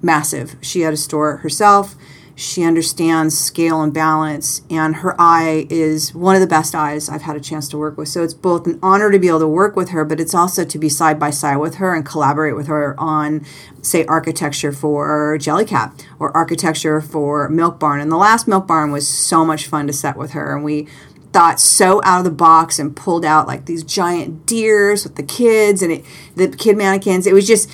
massive. 0.03 0.57
She 0.61 0.81
had 0.81 0.95
a 0.95 0.97
store 0.97 1.39
herself 1.39 1.95
she 2.41 2.65
understands 2.65 3.39
scale 3.39 3.83
and 3.83 3.93
balance, 3.93 4.63
and 4.71 4.97
her 4.97 5.15
eye 5.21 5.67
is 5.69 6.15
one 6.15 6.35
of 6.35 6.41
the 6.41 6.47
best 6.47 6.75
eyes 6.75 7.07
I've 7.11 7.21
had 7.21 7.37
a 7.37 7.41
chance 7.41 7.69
to 7.69 7.77
work 7.77 7.99
with. 7.99 8.09
So 8.09 8.23
it's 8.25 8.33
both 8.33 8.67
an 8.67 8.79
honor 8.83 9.11
to 9.11 9.19
be 9.19 9.29
able 9.29 9.41
to 9.41 9.49
work 9.49 9.77
with 9.77 9.91
her, 9.91 10.07
but 10.07 10.19
it's 10.19 10.35
also 10.35 10.65
to 10.65 10.79
be 10.79 10.89
side 10.89 11.21
by 11.21 11.29
side 11.29 11.59
with 11.59 11.75
her 11.75 11.95
and 11.95 12.05
collaborate 12.05 12.57
with 12.57 12.67
her 12.67 12.99
on, 12.99 13.45
say, 13.83 14.07
architecture 14.07 14.73
for 14.73 15.37
Jellycat 15.39 16.03
or 16.19 16.35
architecture 16.35 17.03
for 17.03 17.51
Milk 17.51 17.79
Barn. 17.79 18.01
And 18.01 18.11
the 18.11 18.17
last 18.17 18.49
Milk 18.49 18.67
Barn 18.67 18.91
was 18.91 19.07
so 19.07 19.45
much 19.45 19.67
fun 19.67 19.87
to 19.87 19.93
set 19.93 20.17
with 20.17 20.31
her, 20.31 20.57
and 20.57 20.65
we 20.65 20.89
thought 21.35 21.61
so 21.61 22.01
out 22.05 22.21
of 22.21 22.25
the 22.25 22.31
box 22.31 22.79
and 22.79 22.97
pulled 22.97 23.25
out 23.25 23.47
like 23.47 23.67
these 23.67 23.85
giant 23.85 24.47
deers 24.47 25.05
with 25.05 25.17
the 25.17 25.23
kids 25.23 25.83
and 25.83 25.93
it, 25.93 26.05
the 26.37 26.49
kid 26.49 26.77
mannequins. 26.77 27.27
It 27.27 27.35
was 27.35 27.47
just, 27.47 27.71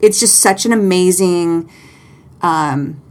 it's 0.00 0.18
just 0.18 0.38
such 0.38 0.64
an 0.64 0.72
amazing. 0.72 1.70
Um, 2.40 3.02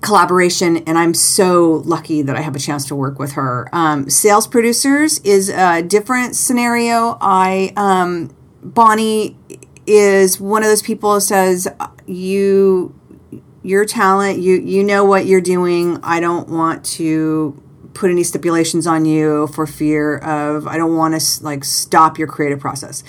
collaboration, 0.00 0.78
and 0.78 0.96
I'm 0.98 1.14
so 1.14 1.82
lucky 1.84 2.22
that 2.22 2.36
I 2.36 2.40
have 2.40 2.56
a 2.56 2.58
chance 2.58 2.86
to 2.86 2.94
work 2.94 3.18
with 3.18 3.32
her. 3.32 3.68
Um, 3.72 4.08
sales 4.08 4.46
producers 4.46 5.18
is 5.20 5.48
a 5.50 5.82
different 5.82 6.36
scenario. 6.36 7.18
I 7.20 7.72
um, 7.76 8.34
Bonnie 8.62 9.36
is 9.86 10.40
one 10.40 10.62
of 10.62 10.68
those 10.68 10.82
people 10.82 11.14
who 11.14 11.20
says 11.20 11.68
you 12.06 12.94
your 13.62 13.84
talent 13.84 14.38
you 14.38 14.54
you 14.60 14.82
know 14.82 15.04
what 15.04 15.26
you're 15.26 15.40
doing 15.40 15.98
i 16.02 16.18
don't 16.18 16.48
want 16.48 16.84
to 16.84 17.60
put 17.92 18.10
any 18.10 18.22
stipulations 18.22 18.86
on 18.86 19.04
you 19.04 19.46
for 19.48 19.66
fear 19.66 20.16
of 20.18 20.66
i 20.66 20.76
don't 20.76 20.96
want 20.96 21.18
to 21.18 21.44
like 21.44 21.64
stop 21.64 22.18
your 22.18 22.28
creative 22.28 22.58
process 22.58 23.02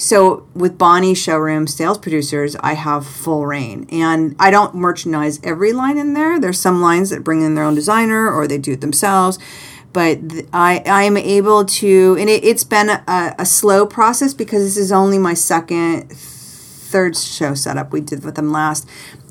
so 0.00 0.46
with 0.54 0.78
Bonnie 0.78 1.14
showroom 1.14 1.66
sales 1.66 1.98
producers, 1.98 2.56
I 2.60 2.72
have 2.72 3.06
full 3.06 3.46
reign, 3.46 3.86
and 3.92 4.34
I 4.38 4.50
don't 4.50 4.74
merchandise 4.74 5.38
every 5.44 5.74
line 5.74 5.98
in 5.98 6.14
there. 6.14 6.40
There's 6.40 6.58
some 6.58 6.80
lines 6.80 7.10
that 7.10 7.22
bring 7.22 7.42
in 7.42 7.54
their 7.54 7.64
own 7.64 7.74
designer 7.74 8.32
or 8.32 8.48
they 8.48 8.56
do 8.56 8.72
it 8.72 8.80
themselves, 8.80 9.38
but 9.92 10.18
I 10.54 10.82
I 10.86 11.02
am 11.02 11.18
able 11.18 11.66
to, 11.66 12.16
and 12.18 12.30
it, 12.30 12.44
has 12.44 12.64
been 12.64 12.88
a, 12.88 13.34
a 13.38 13.44
slow 13.44 13.84
process 13.84 14.32
because 14.32 14.62
this 14.62 14.78
is 14.78 14.90
only 14.90 15.18
my 15.18 15.34
second, 15.34 16.10
third 16.10 17.14
show 17.14 17.52
setup 17.52 17.92
we 17.92 18.00
did 18.00 18.24
with 18.24 18.36
them 18.36 18.50
last. 18.50 18.88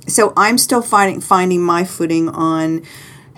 So 0.07 0.33
I'm 0.37 0.59
still 0.59 0.83
finding 0.83 1.19
finding 1.19 1.63
my 1.63 1.83
footing 1.83 2.29
on 2.29 2.83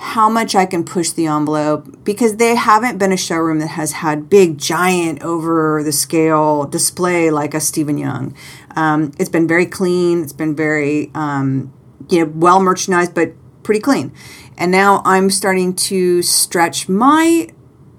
how 0.01 0.27
much 0.27 0.55
I 0.55 0.65
can 0.65 0.83
push 0.83 1.11
the 1.11 1.27
envelope 1.27 2.03
because 2.03 2.37
they 2.37 2.55
haven't 2.55 2.97
been 2.97 3.11
a 3.11 3.17
showroom 3.17 3.59
that 3.59 3.67
has 3.67 3.91
had 3.91 4.31
big, 4.31 4.57
giant, 4.57 5.21
over 5.21 5.83
the 5.83 5.91
scale 5.91 6.65
display 6.65 7.29
like 7.29 7.53
a 7.53 7.59
Stephen 7.59 7.99
Young. 7.99 8.35
Um, 8.75 9.11
it's 9.19 9.29
been 9.29 9.47
very 9.47 9.67
clean. 9.67 10.23
It's 10.23 10.33
been 10.33 10.55
very, 10.55 11.11
um, 11.13 11.71
you 12.09 12.25
know, 12.25 12.31
well 12.33 12.59
merchandised, 12.59 13.13
but 13.13 13.33
pretty 13.61 13.79
clean. 13.79 14.11
And 14.57 14.71
now 14.71 15.03
I'm 15.05 15.29
starting 15.29 15.75
to 15.75 16.23
stretch 16.23 16.89
my 16.89 17.49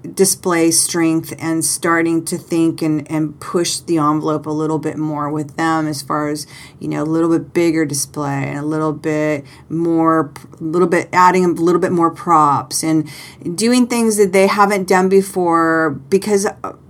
display 0.03 0.69
strength 0.71 1.33
and 1.39 1.63
starting 1.63 2.25
to 2.25 2.37
think 2.37 2.81
and, 2.81 3.09
and 3.09 3.39
push 3.39 3.79
the 3.79 3.97
envelope 3.97 4.45
a 4.45 4.51
little 4.51 4.79
bit 4.79 4.97
more 4.97 5.29
with 5.29 5.55
them 5.55 5.87
as 5.87 6.01
far 6.01 6.29
as 6.29 6.45
you 6.79 6.87
know 6.87 7.03
a 7.03 7.05
little 7.05 7.29
bit 7.29 7.53
bigger 7.53 7.85
display 7.85 8.43
and 8.47 8.59
a 8.59 8.65
little 8.65 8.91
bit 8.91 9.45
more 9.69 10.31
a 10.59 10.63
little 10.63 10.87
bit 10.87 11.07
adding 11.13 11.45
a 11.45 11.47
little 11.47 11.79
bit 11.79 11.91
more 11.91 12.11
props 12.11 12.83
and 12.83 13.09
doing 13.55 13.87
things 13.87 14.17
that 14.17 14.33
they 14.33 14.47
haven't 14.47 14.87
done 14.87 15.07
before 15.07 15.91
because 16.09 16.47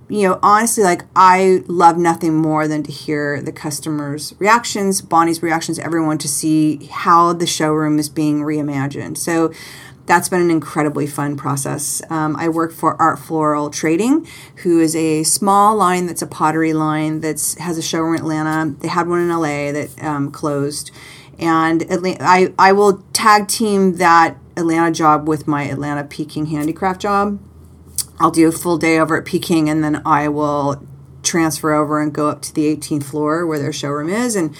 you 0.09 0.27
know 0.27 0.39
honestly 0.41 0.83
like 0.83 1.03
i 1.15 1.61
love 1.67 1.97
nothing 1.97 2.33
more 2.35 2.67
than 2.67 2.81
to 2.83 2.91
hear 2.91 3.41
the 3.41 3.51
customers 3.51 4.33
reactions 4.39 5.01
bonnie's 5.01 5.41
reactions 5.43 5.77
everyone 5.79 6.17
to 6.17 6.27
see 6.27 6.85
how 6.87 7.31
the 7.33 7.47
showroom 7.47 7.99
is 7.99 8.09
being 8.09 8.41
reimagined. 8.41 9.17
So 9.17 9.53
that's 10.05 10.29
been 10.29 10.41
an 10.41 10.51
incredibly 10.51 11.07
fun 11.07 11.37
process. 11.37 12.01
Um, 12.09 12.35
I 12.35 12.49
work 12.49 12.71
for 12.71 13.01
Art 13.01 13.19
Floral 13.19 13.69
Trading, 13.69 14.27
who 14.57 14.79
is 14.79 14.95
a 14.95 15.23
small 15.23 15.75
line 15.75 16.07
that's 16.07 16.21
a 16.21 16.27
pottery 16.27 16.73
line 16.73 17.21
that 17.21 17.55
has 17.59 17.77
a 17.77 17.81
showroom 17.81 18.15
in 18.15 18.21
Atlanta. 18.21 18.75
They 18.79 18.89
had 18.89 19.07
one 19.07 19.21
in 19.21 19.29
LA 19.29 19.71
that 19.71 19.89
um, 20.03 20.31
closed, 20.31 20.91
and 21.39 21.85
I 21.89 22.53
I 22.59 22.73
will 22.73 23.03
tag 23.13 23.47
team 23.47 23.97
that 23.97 24.37
Atlanta 24.57 24.91
job 24.91 25.27
with 25.27 25.47
my 25.47 25.63
Atlanta 25.63 26.03
Peking 26.03 26.47
handicraft 26.47 27.01
job. 27.01 27.39
I'll 28.19 28.31
do 28.31 28.47
a 28.47 28.51
full 28.51 28.77
day 28.77 28.99
over 28.99 29.17
at 29.17 29.25
Peking, 29.25 29.69
and 29.69 29.83
then 29.83 30.01
I 30.05 30.27
will 30.27 30.85
transfer 31.23 31.73
over 31.73 32.01
and 32.01 32.13
go 32.13 32.27
up 32.27 32.41
to 32.41 32.53
the 32.53 32.75
18th 32.75 33.05
floor 33.05 33.47
where 33.47 33.57
their 33.57 33.73
showroom 33.73 34.09
is 34.09 34.35
and 34.35 34.55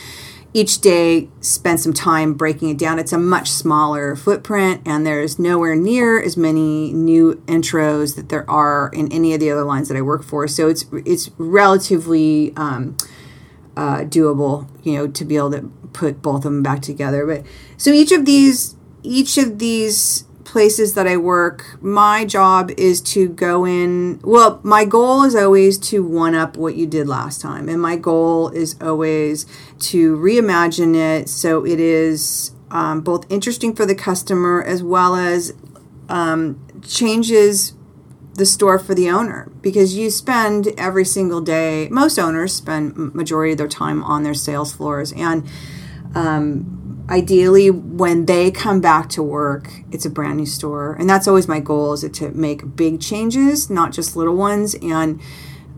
each 0.54 0.82
day 0.82 1.30
spend 1.42 1.80
some 1.80 1.94
time 1.94 2.34
breaking 2.34 2.70
it 2.70 2.78
down. 2.78 3.00
It's 3.00 3.12
a 3.12 3.18
much 3.18 3.50
smaller 3.50 4.16
footprint, 4.16 4.82
and 4.86 5.06
there's 5.06 5.40
nowhere 5.40 5.76
near 5.76 6.22
as 6.22 6.38
many 6.38 6.94
new 6.94 7.42
intros 7.48 8.16
that 8.16 8.30
there 8.30 8.50
are 8.50 8.90
in 8.94 9.12
any 9.12 9.34
of 9.34 9.40
the 9.40 9.50
other 9.50 9.64
lines 9.64 9.88
that 9.88 9.98
I 9.98 10.02
work 10.02 10.24
for. 10.24 10.48
So 10.48 10.70
it's 10.70 10.86
it's 11.06 11.32
relatively 11.38 12.54
um, 12.56 12.96
uh, 13.76 14.02
doable, 14.02 14.70
you 14.84 14.94
know, 14.94 15.08
to 15.08 15.26
be 15.26 15.38
able 15.38 15.52
to 15.52 15.72
put 15.92 16.22
both 16.22 16.38
of 16.38 16.44
them 16.44 16.64
back 16.64 16.82
together. 16.82 17.26
But 17.26 17.46
so 17.78 17.92
each 17.92 18.12
of 18.12 18.26
these 18.26 18.76
each 19.02 19.38
of 19.38 19.60
these 19.60 20.26
places 20.54 20.94
that 20.94 21.08
I 21.08 21.18
work, 21.18 21.80
my 21.82 22.26
job 22.26 22.70
is 22.78 23.02
to 23.02 23.28
go 23.28 23.66
in. 23.66 24.20
Well, 24.24 24.60
my 24.62 24.86
goal 24.86 25.24
is 25.24 25.36
always 25.36 25.80
to 25.90 26.04
one 26.04 26.36
up 26.36 26.58
what 26.58 26.76
you 26.76 26.86
did 26.86 27.08
last 27.08 27.42
time. 27.42 27.68
And 27.68 27.82
my 27.82 27.96
goal 27.96 28.50
is 28.50 28.76
always 28.80 29.48
to 29.80 30.16
reimagine 30.16 30.96
it 30.96 31.28
so 31.28 31.66
it 31.66 31.80
is 31.80 32.52
um, 32.70 33.02
both 33.02 33.26
interesting 33.32 33.76
for 33.76 33.88
the 33.88 33.96
customer 33.96 34.64
as 34.64 34.84
well 34.84 35.16
as 35.16 35.56
um, 36.08 36.64
changes 36.84 37.74
the 38.36 38.46
store 38.46 38.78
for 38.78 38.94
the 38.94 39.10
owner 39.10 39.52
because 39.62 39.96
you 39.98 40.12
spend 40.12 40.68
every 40.78 41.06
single 41.06 41.42
day 41.42 41.88
most 41.90 42.18
owners 42.18 42.52
spend 42.56 43.14
majority 43.14 43.52
of 43.52 43.60
their 43.60 43.68
time 43.68 44.04
on 44.04 44.24
their 44.24 44.34
sales 44.34 44.74
floors 44.74 45.14
and 45.14 45.48
um, 46.16 46.83
ideally 47.10 47.70
when 47.70 48.26
they 48.26 48.50
come 48.50 48.80
back 48.80 49.10
to 49.10 49.22
work 49.22 49.70
it's 49.92 50.06
a 50.06 50.10
brand 50.10 50.38
new 50.38 50.46
store. 50.46 50.94
And 50.94 51.10
that's 51.10 51.28
always 51.28 51.48
my 51.48 51.60
goal 51.60 51.94
is 51.94 52.10
to 52.10 52.32
make 52.32 52.76
big 52.76 53.02
changes 53.02 53.70
not 53.70 53.92
just 53.92 54.16
little 54.16 54.36
ones. 54.36 54.76
And 54.82 55.22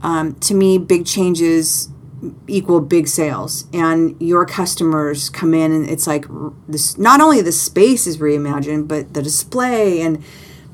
um, 0.02 0.36
to 0.36 0.54
me 0.54 0.78
big 0.78 1.06
changes 1.06 1.90
equal 2.48 2.80
big 2.80 3.08
sales. 3.08 3.66
And 3.74 4.20
your 4.22 4.46
customers 4.46 5.30
come 5.30 5.54
in 5.54 5.72
and 5.72 5.90
it's 5.90 6.08
like 6.08 6.26
this 6.68 6.98
not 6.98 7.22
only 7.22 7.42
the 7.42 7.52
space 7.52 8.08
is 8.08 8.18
reimagined 8.18 8.88
but 8.88 9.14
the 9.14 9.22
display. 9.22 10.02
And 10.02 10.24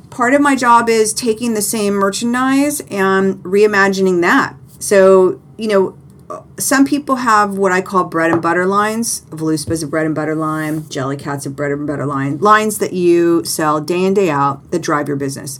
part 0.09 0.33
of 0.33 0.41
my 0.41 0.55
job 0.55 0.89
is 0.89 1.13
taking 1.13 1.53
the 1.53 1.61
same 1.61 1.93
merchandise 1.93 2.81
and 2.91 3.35
reimagining 3.43 4.21
that. 4.21 4.55
So 4.79 5.41
you 5.57 5.67
know 5.67 5.97
some 6.57 6.85
people 6.85 7.17
have 7.17 7.57
what 7.57 7.71
I 7.71 7.81
call 7.81 8.03
bread 8.05 8.31
and 8.31 8.41
butter 8.41 8.65
lines. 8.65 9.21
Voluspa 9.29 9.71
is 9.71 9.83
a 9.83 9.87
bread 9.87 10.05
and 10.05 10.15
butter 10.15 10.35
line. 10.35 10.81
Jellycat's 10.81 11.45
a 11.45 11.49
bread 11.49 11.71
and 11.71 11.87
butter 11.87 12.05
line. 12.05 12.37
Lines 12.37 12.77
that 12.79 12.93
you 12.93 13.43
sell 13.45 13.81
day 13.81 14.03
in, 14.03 14.13
day 14.13 14.29
out 14.29 14.71
that 14.71 14.81
drive 14.81 15.07
your 15.07 15.17
business. 15.17 15.59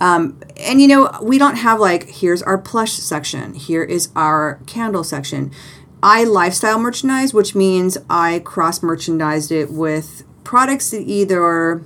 Um, 0.00 0.40
and 0.58 0.80
you 0.80 0.88
know, 0.88 1.10
we 1.22 1.38
don't 1.38 1.56
have 1.56 1.80
like, 1.80 2.08
here's 2.08 2.42
our 2.42 2.58
plush 2.58 2.92
section, 2.92 3.54
here 3.54 3.82
is 3.82 4.10
our 4.14 4.60
candle 4.66 5.04
section. 5.04 5.50
I 6.02 6.22
lifestyle 6.22 6.78
merchandise, 6.78 7.34
which 7.34 7.56
means 7.56 7.98
I 8.08 8.40
cross 8.40 8.82
merchandised 8.82 9.50
it 9.50 9.72
with 9.72 10.22
products 10.44 10.90
that 10.92 11.02
either 11.02 11.82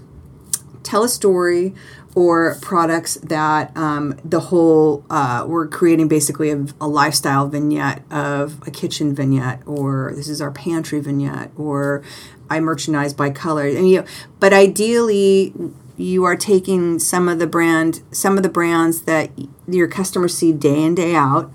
tell 0.83 1.05
a 1.05 1.09
story 1.09 1.75
or 2.15 2.59
products 2.61 3.15
that 3.17 3.75
um, 3.77 4.19
the 4.25 4.41
whole 4.41 5.05
uh, 5.09 5.45
we're 5.47 5.67
creating 5.67 6.09
basically 6.09 6.51
a, 6.51 6.67
a, 6.81 6.87
lifestyle 6.87 7.49
vignette 7.49 8.03
of 8.11 8.61
a 8.67 8.71
kitchen 8.71 9.15
vignette 9.15 9.63
or 9.67 10.13
this 10.15 10.29
is 10.29 10.41
our 10.41 10.51
pantry 10.51 11.01
vignette 11.01 11.51
or 11.57 12.03
i 12.51 12.61
merchandise 12.61 13.15
by 13.15 13.31
color. 13.31 13.67
And 13.67 13.89
you 13.89 14.05
but 14.41 14.53
ideally 14.53 15.55
you 15.97 16.25
are 16.25 16.37
taking 16.37 16.99
some 16.99 17.29
of 17.29 17.39
the 17.39 17.47
brand 17.47 18.03
some 18.11 18.37
of 18.37 18.43
the 18.43 18.49
brands 18.49 19.03
that 19.03 19.31
your 19.67 19.89
customers 19.89 20.37
see 20.37 20.53
day 20.53 20.83
in 20.83 20.95
day 20.95 21.15
out 21.15 21.51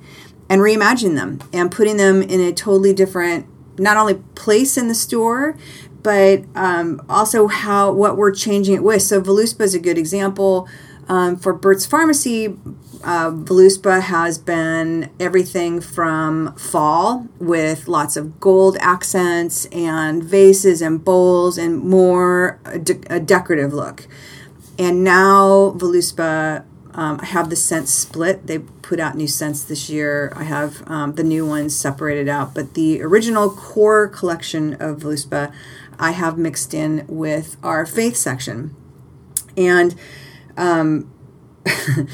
and 0.49 0.61
reimagine 0.61 1.15
them 1.15 1.39
and 1.53 1.71
putting 1.71 1.97
them 1.97 2.21
in 2.21 2.39
a 2.39 2.51
totally 2.51 2.93
different 2.93 3.45
not 3.79 3.97
only 3.97 4.15
place 4.35 4.77
in 4.77 4.87
the 4.87 4.95
store 4.95 5.55
but 6.07 6.45
um, 6.55 7.05
also 7.09 7.47
how 7.47 7.91
what 7.91 8.15
we're 8.15 8.31
changing 8.31 8.75
it 8.75 8.81
with. 8.81 9.01
So 9.01 9.19
Voluspa 9.19 9.63
is 9.63 9.75
a 9.75 9.79
good 9.79 9.97
example. 9.97 10.65
Um, 11.09 11.35
for 11.35 11.51
Burt's 11.51 11.85
Pharmacy, 11.85 12.45
uh, 13.03 13.31
Voluspa 13.31 14.01
has 14.01 14.37
been 14.37 15.11
everything 15.19 15.81
from 15.81 16.55
fall 16.55 17.27
with 17.39 17.89
lots 17.89 18.15
of 18.15 18.39
gold 18.39 18.77
accents 18.79 19.65
and 19.65 20.23
vases 20.23 20.81
and 20.81 21.03
bowls 21.03 21.57
and 21.57 21.77
more 21.79 22.57
de- 22.81 23.01
a 23.13 23.19
decorative 23.19 23.73
look. 23.73 24.07
And 24.79 25.03
now 25.03 25.73
Voluspa 25.75 26.63
um, 26.97 27.19
I 27.21 27.25
have 27.25 27.51
the 27.51 27.55
scents 27.55 27.93
split. 27.93 28.47
They 28.47 28.57
put 28.57 28.99
out 28.99 29.15
new 29.15 29.27
scents 29.27 29.63
this 29.63 29.87
year. 29.87 30.33
I 30.35 30.43
have 30.45 30.81
um, 30.89 31.13
the 31.13 31.23
new 31.23 31.45
ones 31.45 31.75
separated 31.75 32.27
out, 32.27 32.55
but 32.55 32.73
the 32.73 33.03
original 33.03 33.51
core 33.51 34.07
collection 34.07 34.73
of 34.81 35.01
Voluspa 35.01 35.53
I 35.99 36.11
have 36.11 36.37
mixed 36.37 36.73
in 36.73 37.05
with 37.07 37.57
our 37.63 37.85
faith 37.85 38.15
section. 38.15 38.75
And 39.55 39.95
um, 40.55 41.11
a 41.65 42.07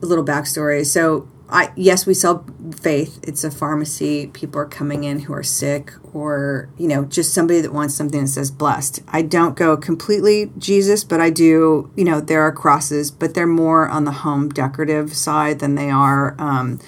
little 0.00 0.24
backstory. 0.24 0.84
So, 0.84 1.28
I 1.48 1.72
yes, 1.76 2.06
we 2.06 2.14
sell 2.14 2.44
faith. 2.80 3.20
It's 3.22 3.44
a 3.44 3.50
pharmacy. 3.50 4.26
People 4.28 4.60
are 4.60 4.66
coming 4.66 5.04
in 5.04 5.20
who 5.20 5.32
are 5.32 5.44
sick, 5.44 5.92
or 6.12 6.68
you 6.76 6.88
know, 6.88 7.04
just 7.04 7.32
somebody 7.32 7.60
that 7.60 7.72
wants 7.72 7.94
something 7.94 8.22
that 8.22 8.28
says 8.28 8.50
blessed. 8.50 9.00
I 9.08 9.22
don't 9.22 9.56
go 9.56 9.76
completely 9.76 10.50
Jesus, 10.58 11.04
but 11.04 11.20
I 11.20 11.30
do. 11.30 11.90
You 11.94 12.04
know, 12.04 12.20
there 12.20 12.42
are 12.42 12.52
crosses, 12.52 13.10
but 13.10 13.34
they're 13.34 13.46
more 13.46 13.88
on 13.88 14.04
the 14.04 14.10
home 14.10 14.48
decorative 14.48 15.14
side 15.14 15.60
than 15.60 15.76
they 15.76 15.88
are, 15.88 16.34
um, 16.38 16.80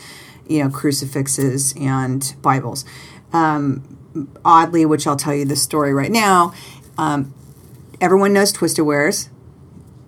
you 0.48 0.64
know, 0.64 0.70
crucifixes 0.70 1.74
and 1.79 2.35
Bibles. 2.42 2.85
Um, 3.33 3.99
oddly, 4.45 4.85
which 4.85 5.07
I'll 5.07 5.17
tell 5.17 5.35
you 5.35 5.45
the 5.45 5.57
story 5.57 5.93
right 5.93 6.11
now, 6.11 6.53
um, 6.97 7.35
everyone 8.01 8.33
knows 8.33 8.53
Twisted 8.53 8.85
Wares. 8.85 9.29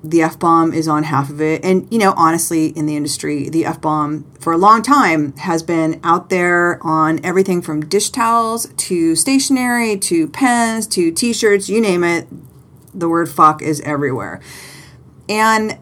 The 0.02 0.22
F 0.22 0.38
bomb 0.38 0.72
is 0.72 0.88
on 0.88 1.02
half 1.02 1.28
of 1.28 1.42
it. 1.42 1.62
And, 1.62 1.86
you 1.92 1.98
know, 1.98 2.14
honestly, 2.16 2.68
in 2.68 2.86
the 2.86 2.96
industry, 2.96 3.50
the 3.50 3.66
F 3.66 3.80
bomb 3.80 4.24
for 4.40 4.52
a 4.52 4.56
long 4.56 4.82
time 4.82 5.36
has 5.36 5.62
been 5.62 6.00
out 6.02 6.30
there 6.30 6.78
on 6.82 7.22
everything 7.22 7.60
from 7.60 7.82
dish 7.82 8.08
towels 8.08 8.66
to 8.74 9.14
stationery 9.14 9.98
to 9.98 10.26
pens 10.28 10.86
to 10.88 11.12
t 11.12 11.34
shirts, 11.34 11.68
you 11.68 11.80
name 11.82 12.02
it. 12.02 12.26
The 12.94 13.08
word 13.08 13.28
fuck 13.28 13.60
is 13.60 13.80
everywhere. 13.82 14.40
And 15.28 15.78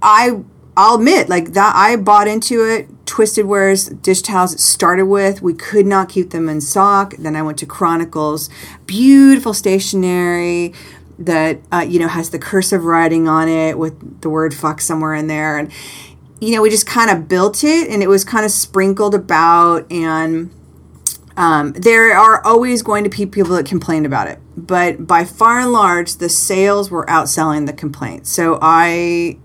I 0.00 0.42
I'll 0.78 0.94
admit, 0.94 1.28
like 1.28 1.54
that, 1.54 1.74
I 1.74 1.96
bought 1.96 2.28
into 2.28 2.64
it. 2.64 2.88
Twisted 3.04 3.46
Wares 3.46 3.86
dish 3.86 4.22
towels 4.22 4.54
it 4.54 4.60
started 4.60 5.06
with. 5.06 5.42
We 5.42 5.52
could 5.52 5.86
not 5.86 6.08
keep 6.08 6.30
them 6.30 6.48
in 6.48 6.60
stock. 6.60 7.16
Then 7.18 7.34
I 7.34 7.42
went 7.42 7.58
to 7.58 7.66
Chronicles, 7.66 8.48
beautiful 8.86 9.52
stationery 9.52 10.72
that 11.18 11.58
uh, 11.72 11.80
you 11.80 11.98
know 11.98 12.06
has 12.06 12.30
the 12.30 12.38
cursive 12.38 12.84
writing 12.84 13.26
on 13.26 13.48
it 13.48 13.76
with 13.76 14.20
the 14.20 14.30
word 14.30 14.54
"fuck" 14.54 14.80
somewhere 14.80 15.14
in 15.14 15.26
there, 15.26 15.58
and 15.58 15.72
you 16.40 16.54
know 16.54 16.62
we 16.62 16.70
just 16.70 16.86
kind 16.86 17.10
of 17.10 17.26
built 17.26 17.64
it, 17.64 17.90
and 17.90 18.00
it 18.00 18.08
was 18.08 18.24
kind 18.24 18.44
of 18.44 18.52
sprinkled 18.52 19.16
about 19.16 19.90
and. 19.90 20.54
Um, 21.36 21.72
there 21.74 22.18
are 22.18 22.44
always 22.44 22.82
going 22.82 23.04
to 23.04 23.10
be 23.10 23.24
people 23.24 23.54
that 23.54 23.64
complain 23.64 24.04
about 24.04 24.26
it, 24.26 24.40
but 24.56 25.06
by 25.06 25.24
far 25.24 25.60
and 25.60 25.70
large, 25.70 26.16
the 26.16 26.28
sales 26.28 26.90
were 26.90 27.06
outselling 27.06 27.66
the 27.66 27.72
complaints. 27.72 28.28
So 28.32 28.58
I 28.60 29.38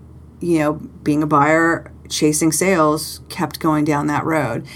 you 0.44 0.58
know, 0.58 0.74
being 0.74 1.22
a 1.22 1.26
buyer, 1.26 1.90
chasing 2.08 2.52
sales, 2.52 3.20
kept 3.28 3.60
going 3.60 3.84
down 3.84 4.06
that 4.08 4.24
road. 4.24 4.66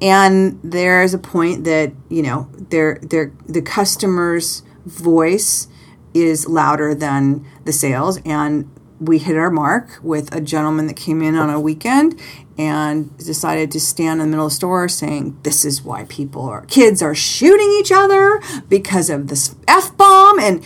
And 0.00 0.58
there's 0.64 1.14
a 1.14 1.18
point 1.18 1.62
that, 1.64 1.92
you 2.08 2.22
know, 2.22 2.48
their 2.70 2.98
their 3.02 3.32
the 3.46 3.62
customer's 3.62 4.62
voice 4.84 5.68
is 6.12 6.48
louder 6.48 6.94
than 6.94 7.46
the 7.64 7.72
sales 7.72 8.18
and 8.24 8.68
we 8.98 9.18
hit 9.18 9.36
our 9.36 9.50
mark 9.50 9.98
with 10.02 10.32
a 10.34 10.40
gentleman 10.40 10.86
that 10.86 10.94
came 10.94 11.22
in 11.22 11.34
on 11.34 11.50
a 11.50 11.58
weekend 11.58 12.20
and 12.58 13.16
decided 13.18 13.70
to 13.72 13.80
stand 13.80 14.20
in 14.20 14.26
the 14.26 14.30
middle 14.30 14.46
of 14.46 14.52
the 14.52 14.56
store 14.56 14.88
saying 14.88 15.36
this 15.42 15.64
is 15.64 15.82
why 15.82 16.04
people 16.04 16.42
are 16.42 16.66
kids 16.66 17.02
are 17.02 17.14
shooting 17.14 17.70
each 17.80 17.90
other 17.90 18.40
because 18.68 19.08
of 19.08 19.28
this 19.28 19.56
f 19.66 19.96
bomb 19.96 20.38
and 20.38 20.62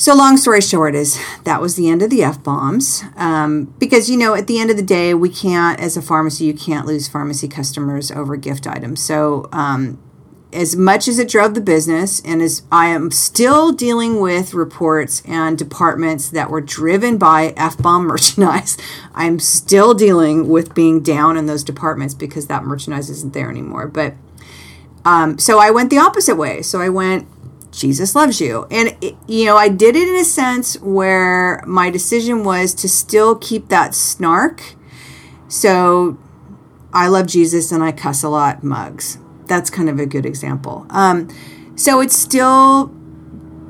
so, 0.00 0.14
long 0.14 0.38
story 0.38 0.62
short, 0.62 0.94
is 0.94 1.20
that 1.44 1.60
was 1.60 1.76
the 1.76 1.90
end 1.90 2.00
of 2.00 2.08
the 2.08 2.22
F 2.22 2.42
bombs. 2.42 3.02
Um, 3.16 3.74
because, 3.78 4.08
you 4.08 4.16
know, 4.16 4.34
at 4.34 4.46
the 4.46 4.58
end 4.58 4.70
of 4.70 4.78
the 4.78 4.82
day, 4.82 5.12
we 5.12 5.28
can't, 5.28 5.78
as 5.78 5.94
a 5.94 6.00
pharmacy, 6.00 6.46
you 6.46 6.54
can't 6.54 6.86
lose 6.86 7.06
pharmacy 7.06 7.46
customers 7.48 8.10
over 8.10 8.36
gift 8.36 8.66
items. 8.66 9.04
So, 9.04 9.50
um, 9.52 10.02
as 10.54 10.74
much 10.74 11.06
as 11.06 11.18
it 11.18 11.28
drove 11.28 11.52
the 11.52 11.60
business, 11.60 12.18
and 12.20 12.40
as 12.40 12.62
I 12.72 12.86
am 12.86 13.10
still 13.10 13.72
dealing 13.72 14.20
with 14.20 14.54
reports 14.54 15.22
and 15.26 15.58
departments 15.58 16.30
that 16.30 16.48
were 16.48 16.62
driven 16.62 17.18
by 17.18 17.52
F 17.54 17.76
bomb 17.76 18.06
merchandise, 18.06 18.78
I'm 19.14 19.38
still 19.38 19.92
dealing 19.92 20.48
with 20.48 20.74
being 20.74 21.02
down 21.02 21.36
in 21.36 21.44
those 21.44 21.62
departments 21.62 22.14
because 22.14 22.46
that 22.46 22.64
merchandise 22.64 23.10
isn't 23.10 23.34
there 23.34 23.50
anymore. 23.50 23.86
But 23.86 24.14
um, 25.04 25.38
so 25.38 25.58
I 25.58 25.70
went 25.70 25.90
the 25.90 25.98
opposite 25.98 26.36
way. 26.36 26.62
So 26.62 26.80
I 26.80 26.88
went, 26.88 27.28
Jesus 27.70 28.14
loves 28.14 28.40
you. 28.40 28.66
And, 28.70 28.96
it, 29.00 29.16
you 29.26 29.46
know, 29.46 29.56
I 29.56 29.68
did 29.68 29.96
it 29.96 30.08
in 30.08 30.16
a 30.16 30.24
sense 30.24 30.78
where 30.80 31.62
my 31.66 31.90
decision 31.90 32.44
was 32.44 32.74
to 32.74 32.88
still 32.88 33.36
keep 33.36 33.68
that 33.68 33.94
snark. 33.94 34.74
So 35.48 36.18
I 36.92 37.08
love 37.08 37.26
Jesus 37.26 37.72
and 37.72 37.82
I 37.82 37.92
cuss 37.92 38.22
a 38.22 38.28
lot 38.28 38.62
mugs. 38.62 39.18
that's 39.46 39.68
kind 39.68 39.88
of 39.88 39.98
a 39.98 40.06
good 40.06 40.24
example. 40.26 40.86
Um, 40.90 41.28
so 41.74 42.00
it's 42.00 42.16
still 42.16 42.94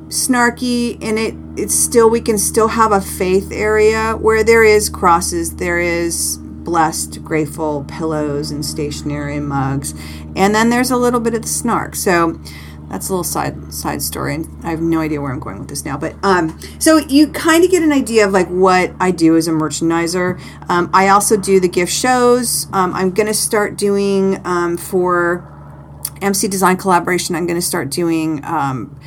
snarky 0.08 0.98
and 1.00 1.18
it 1.18 1.34
it's 1.56 1.74
still 1.74 2.10
we 2.10 2.20
can 2.20 2.36
still 2.36 2.66
have 2.66 2.90
a 2.90 3.00
faith 3.00 3.52
area 3.52 4.16
where 4.16 4.42
there 4.42 4.64
is 4.64 4.88
crosses 4.88 5.54
there 5.56 5.78
is 5.78 6.36
blessed 6.40 7.22
grateful 7.22 7.84
pillows 7.86 8.50
and 8.50 8.66
stationery 8.66 9.36
and 9.36 9.48
mugs 9.48 9.94
and 10.34 10.52
then 10.52 10.68
there's 10.68 10.90
a 10.90 10.96
little 10.96 11.20
bit 11.20 11.32
of 11.32 11.42
the 11.42 11.48
snark 11.48 11.94
so 11.94 12.40
that's 12.90 13.08
a 13.08 13.12
little 13.12 13.24
side 13.24 13.72
side 13.72 14.02
story 14.02 14.34
and 14.34 14.64
i 14.64 14.70
have 14.70 14.80
no 14.80 15.00
idea 15.00 15.20
where 15.20 15.32
i'm 15.32 15.40
going 15.40 15.58
with 15.58 15.68
this 15.68 15.84
now 15.84 15.96
but 15.96 16.14
um 16.22 16.58
so 16.78 16.98
you 16.98 17.28
kind 17.28 17.64
of 17.64 17.70
get 17.70 17.82
an 17.82 17.92
idea 17.92 18.26
of 18.26 18.32
like 18.32 18.48
what 18.48 18.92
i 19.00 19.10
do 19.10 19.36
as 19.36 19.48
a 19.48 19.50
merchandiser. 19.50 20.40
Um, 20.68 20.90
i 20.92 21.08
also 21.08 21.36
do 21.36 21.60
the 21.60 21.68
gift 21.68 21.92
shows. 21.92 22.66
Um, 22.72 22.92
i'm 22.94 23.10
going 23.10 23.28
to 23.28 23.34
start 23.34 23.76
doing 23.76 24.44
um, 24.44 24.76
for 24.76 25.46
mc 26.20 26.48
design 26.48 26.76
collaboration 26.76 27.34
i'm 27.34 27.46
going 27.46 27.58
to 27.58 27.66
start 27.66 27.90
doing 27.90 28.44
um, 28.44 28.98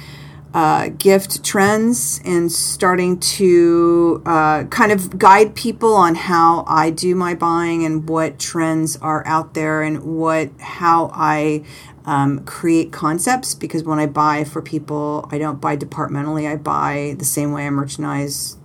uh, 0.54 0.90
gift 0.90 1.44
trends 1.44 2.22
and 2.24 2.52
starting 2.52 3.20
to 3.20 4.22
uh, 4.26 4.64
kind 4.66 4.92
of 4.92 5.18
guide 5.18 5.56
people 5.56 5.96
on 5.96 6.14
how 6.14 6.64
I 6.68 6.92
do 6.92 7.16
my 7.16 7.34
buying 7.34 7.84
and 7.84 8.08
what 8.08 8.38
trends 8.38 8.96
are 8.98 9.26
out 9.26 9.56
there 9.56 9.82
and 9.82 10.04
what 10.04 10.52
how 10.60 11.10
I 11.14 11.64
um, 12.06 12.44
create 12.46 12.92
concepts 12.92 13.56
because 13.56 13.84
when 13.84 14.00
I 14.00 14.06
buy 14.06 14.44
for 14.44 14.62
people, 14.62 15.28
I 15.32 15.38
don't 15.38 15.62
buy 15.62 15.76
departmentally. 15.76 16.48
I 16.48 16.56
buy 16.56 17.16
the 17.18 17.26
same 17.26 17.52
way 17.52 17.66
I 17.66 17.70
merchandise 17.70 18.58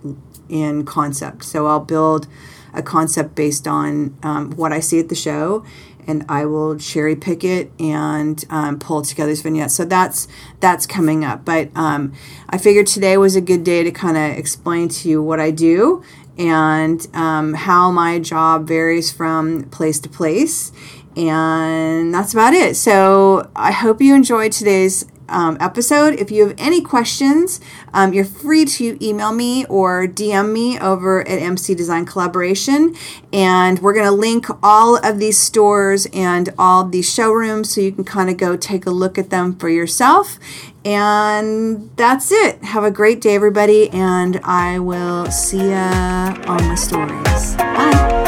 in 0.49 0.85
concept. 0.85 1.43
So 1.43 1.67
I'll 1.67 1.79
build 1.79 2.27
a 2.73 2.83
concept 2.83 3.35
based 3.35 3.67
on 3.67 4.17
um, 4.23 4.51
what 4.51 4.71
I 4.71 4.79
see 4.79 4.99
at 4.99 5.09
the 5.09 5.15
show 5.15 5.65
and 6.09 6.25
I 6.27 6.45
will 6.45 6.77
cherry 6.77 7.15
pick 7.15 7.43
it 7.43 7.71
and 7.79 8.43
um, 8.49 8.79
pull 8.79 9.03
together 9.03 9.29
this 9.29 9.41
vignette. 9.41 9.69
So 9.69 9.85
that's 9.85 10.27
that's 10.59 10.87
coming 10.87 11.23
up. 11.23 11.45
But 11.45 11.69
um, 11.75 12.13
I 12.49 12.57
figured 12.57 12.87
today 12.87 13.15
was 13.17 13.35
a 13.35 13.41
good 13.41 13.63
day 13.63 13.83
to 13.83 13.91
kind 13.91 14.17
of 14.17 14.37
explain 14.37 14.89
to 14.89 15.09
you 15.09 15.21
what 15.21 15.39
I 15.39 15.51
do 15.51 16.03
and 16.37 17.05
um, 17.13 17.53
how 17.53 17.91
my 17.91 18.17
job 18.17 18.67
varies 18.67 19.11
from 19.11 19.69
place 19.69 19.99
to 19.99 20.09
place. 20.09 20.71
And 21.19 22.13
that's 22.13 22.33
about 22.33 22.53
it. 22.53 22.77
So 22.77 23.51
I 23.53 23.71
hope 23.71 24.01
you 24.01 24.15
enjoyed 24.15 24.53
today's 24.53 25.05
um, 25.27 25.57
episode. 25.59 26.13
If 26.15 26.31
you 26.31 26.47
have 26.47 26.55
any 26.57 26.81
questions, 26.81 27.59
um, 27.93 28.13
you're 28.13 28.23
free 28.23 28.63
to 28.65 29.05
email 29.05 29.33
me 29.33 29.65
or 29.65 30.07
DM 30.07 30.53
me 30.53 30.79
over 30.79 31.27
at 31.27 31.41
MC 31.41 31.75
Design 31.75 32.05
Collaboration. 32.05 32.95
And 33.33 33.79
we're 33.79 33.93
going 33.93 34.05
to 34.05 34.11
link 34.11 34.45
all 34.63 34.95
of 35.05 35.19
these 35.19 35.37
stores 35.37 36.07
and 36.13 36.53
all 36.57 36.85
these 36.85 37.13
showrooms 37.13 37.75
so 37.75 37.81
you 37.81 37.91
can 37.91 38.05
kind 38.05 38.29
of 38.29 38.37
go 38.37 38.55
take 38.55 38.85
a 38.85 38.91
look 38.91 39.17
at 39.17 39.29
them 39.29 39.57
for 39.57 39.67
yourself. 39.67 40.39
And 40.85 41.89
that's 41.97 42.31
it. 42.31 42.63
Have 42.63 42.85
a 42.85 42.91
great 42.91 43.19
day, 43.19 43.35
everybody. 43.35 43.89
And 43.89 44.39
I 44.45 44.79
will 44.79 45.29
see 45.31 45.69
ya 45.69 46.33
on 46.47 46.65
my 46.65 46.75
stories. 46.75 47.55
Bye. 47.57 48.18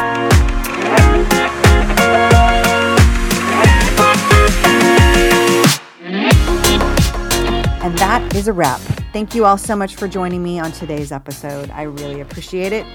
And 7.84 7.98
that 7.98 8.36
is 8.36 8.48
a 8.48 8.54
wrap. 8.54 8.80
Thank 9.12 9.34
you 9.34 9.46
all 9.46 9.58
so 9.58 9.76
much 9.76 9.96
for 9.96 10.08
joining 10.08 10.44
me 10.44 10.60
on 10.60 10.72
today's 10.72 11.12
episode. 11.12 11.72
I 11.72 11.84
really 11.84 12.22
appreciate 12.22 12.74
it. 12.74 12.86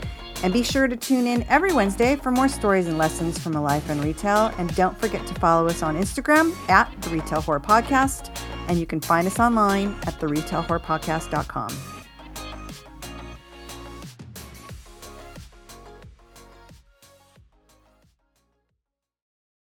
And 0.43 0.53
be 0.53 0.63
sure 0.63 0.87
to 0.87 0.97
tune 0.97 1.27
in 1.27 1.45
every 1.49 1.73
Wednesday 1.73 2.15
for 2.15 2.31
more 2.31 2.49
stories 2.49 2.87
and 2.87 2.99
lessons 2.99 3.39
from 3.39 3.55
a 3.57 3.61
life 3.61 3.91
in 3.91 4.01
retail. 4.01 4.53
And 4.59 4.75
don't 4.77 4.97
forget 4.99 5.27
to 5.27 5.35
follow 5.35 5.67
us 5.67 5.83
on 5.83 5.97
Instagram 5.97 6.55
at 6.69 6.91
the 7.03 7.11
Retail 7.11 7.43
Whore 7.43 7.63
Podcast. 7.63 8.31
And 8.69 8.79
you 8.79 8.87
can 8.87 9.01
find 9.01 9.27
us 9.27 9.41
online 9.41 9.97
at 10.07 10.21
theretailwhorepodcast.com. 10.21 11.96